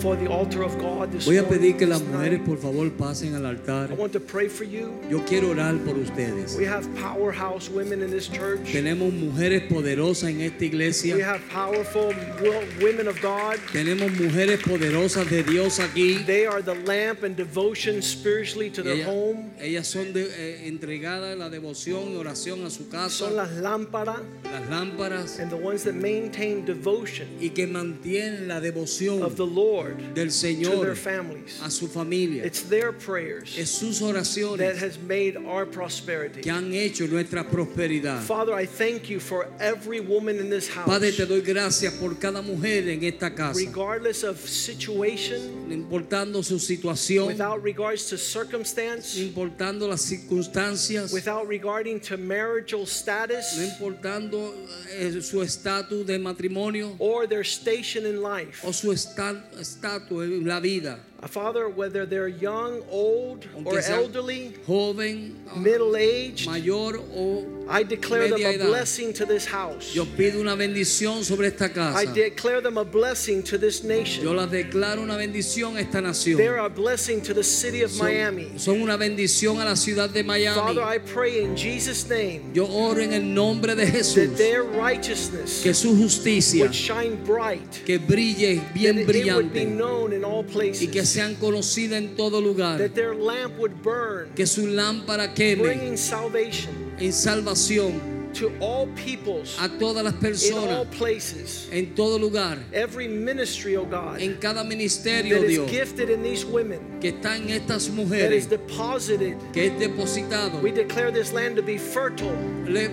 [0.03, 3.91] Voy a pedir que las this mujeres por favor pasen al altar.
[3.91, 4.93] I want to pray for you.
[5.11, 6.57] Yo quiero orar por ustedes.
[6.57, 8.61] We have powerhouse women in this church.
[8.73, 11.15] Tenemos mujeres poderosas en esta iglesia.
[11.17, 13.57] We have powerful wo- women of God.
[13.73, 16.25] Tenemos mujeres poderosas de Dios aquí.
[16.25, 19.51] They are the lamp and devotion spiritually to their Ellas, home.
[19.61, 23.51] ellas son de- eh, entregadas a la devoción y oración a su casa, Son las
[23.53, 29.37] lámparas las lámparas and the ones that maintain devotion y que mantienen la devoción of
[29.37, 31.61] the Lord del to Señor their families.
[31.63, 32.45] a su familia.
[32.45, 36.41] It's their prayers Es sus that oraciones has made our prosperity.
[36.41, 38.21] que han hecho nuestra prosperidad.
[38.23, 42.15] Father, I thank you for every woman in this Padre, house, te doy gracias por
[42.19, 48.17] cada mujer en esta casa, regardless of situation, no importando su situación, without regards to
[48.17, 54.55] circumstance, no importando las circunstancias, without regarding to marital no status importando
[54.91, 58.61] eh, su estatus de matrimonio or their station in life.
[58.67, 59.43] o su esta-
[59.81, 60.99] estatus en la vida,
[61.29, 68.41] Father, whether they're young, old, or elderly, joven, middle aged, mayor o I declare them
[68.41, 68.67] a edad.
[68.67, 69.95] blessing to this house.
[69.95, 74.37] yo pido una bendición sobre esta I declare them a blessing to this Yo nation.
[74.37, 76.37] las declaro una bendición a esta nación.
[76.37, 78.49] They're a blessing to the city of Miami.
[78.57, 80.57] Son, son una bendición a la ciudad de Miami.
[80.57, 85.63] Father, I pray in Jesus' name Yo oro en el nombre de that their righteousness
[85.63, 90.25] que su justicia would shine bright, que brille that bien it would be known in
[90.25, 90.81] all places,
[91.13, 92.79] sean conocidas en todo lugar.
[92.79, 98.01] that their lamp would burn, Que su lámpara queme bringing salvation en salvación
[98.33, 101.69] to all peoples a todas las in all personas places.
[101.73, 102.59] en todo lugar.
[102.73, 107.11] Every ministry, oh God, En cada ministerio, that is Dios, gifted in these women, que
[107.13, 109.37] está en estas that is mujeres, deposited.
[109.53, 110.61] que es depositado.
[110.63, 112.31] We declare this land to be fertile.
[112.67, 112.89] Le-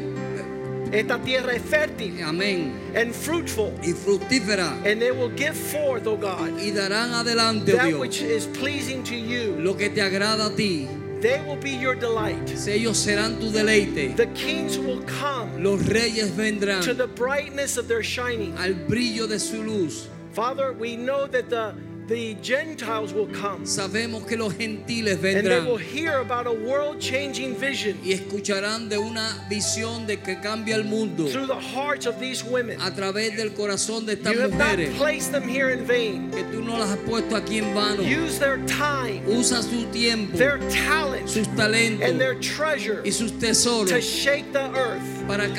[0.91, 2.72] Esta tierra es fértil amén.
[2.95, 4.72] and fruitful, Y fructífera.
[4.85, 8.47] and they will give forth, oh God, Y darán adelante, oh that Dios, which is
[8.47, 9.55] pleasing to you.
[9.59, 10.88] lo que te agrada a ti.
[11.19, 12.38] They will be your delight.
[12.68, 14.15] Ellos serán tu deleite.
[14.15, 16.84] The kings will come Los reyes vendrán.
[16.84, 18.53] to the brightness of their shining.
[18.57, 20.07] al brillo de su luz.
[20.34, 21.73] Father, we know that the,
[22.07, 26.51] the Gentiles will come Sabemos que los gentiles and they vendrán will hear about a
[26.53, 31.53] world changing vision y escucharán de una visión de que cambia el mundo through the
[31.59, 32.79] hearts of these women.
[32.81, 36.31] a través del corazón de estas You have not mujeres placed them here in vain.
[36.31, 38.01] que tú no las has puesto aquí en vano.
[38.01, 43.31] Use their time, Usa su tiempo, their talent, sus and talentos their treasure y sus
[43.31, 45.49] to tesoros shake the earth para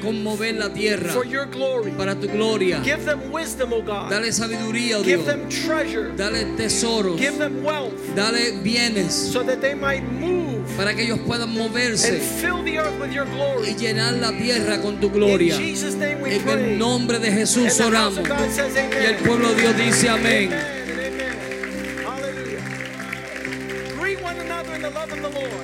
[0.00, 1.90] conmover la tierra, for your glory.
[1.92, 2.80] para tu gloria.
[2.82, 4.08] Give them wisdom, O God.
[4.10, 5.26] Dale sabiduría, oh Give Dios.
[5.26, 5.97] them treasure.
[6.16, 7.18] Dale tesoros.
[7.18, 11.58] Give them wealth Dale bienes so that they might move para que ellos puedan and
[11.58, 12.06] moverse
[12.40, 13.74] fill the earth with your y glory.
[13.74, 15.56] llenar la tierra con tu In gloria.
[15.56, 16.72] Jesus' name we En pray.
[16.72, 18.18] el nombre de And Jesús the house oramos.
[18.18, 20.52] of God says Y el pueblo de Dios dice amén.
[20.52, 20.78] And.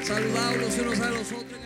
[0.05, 1.61] Saludados los unos a los otros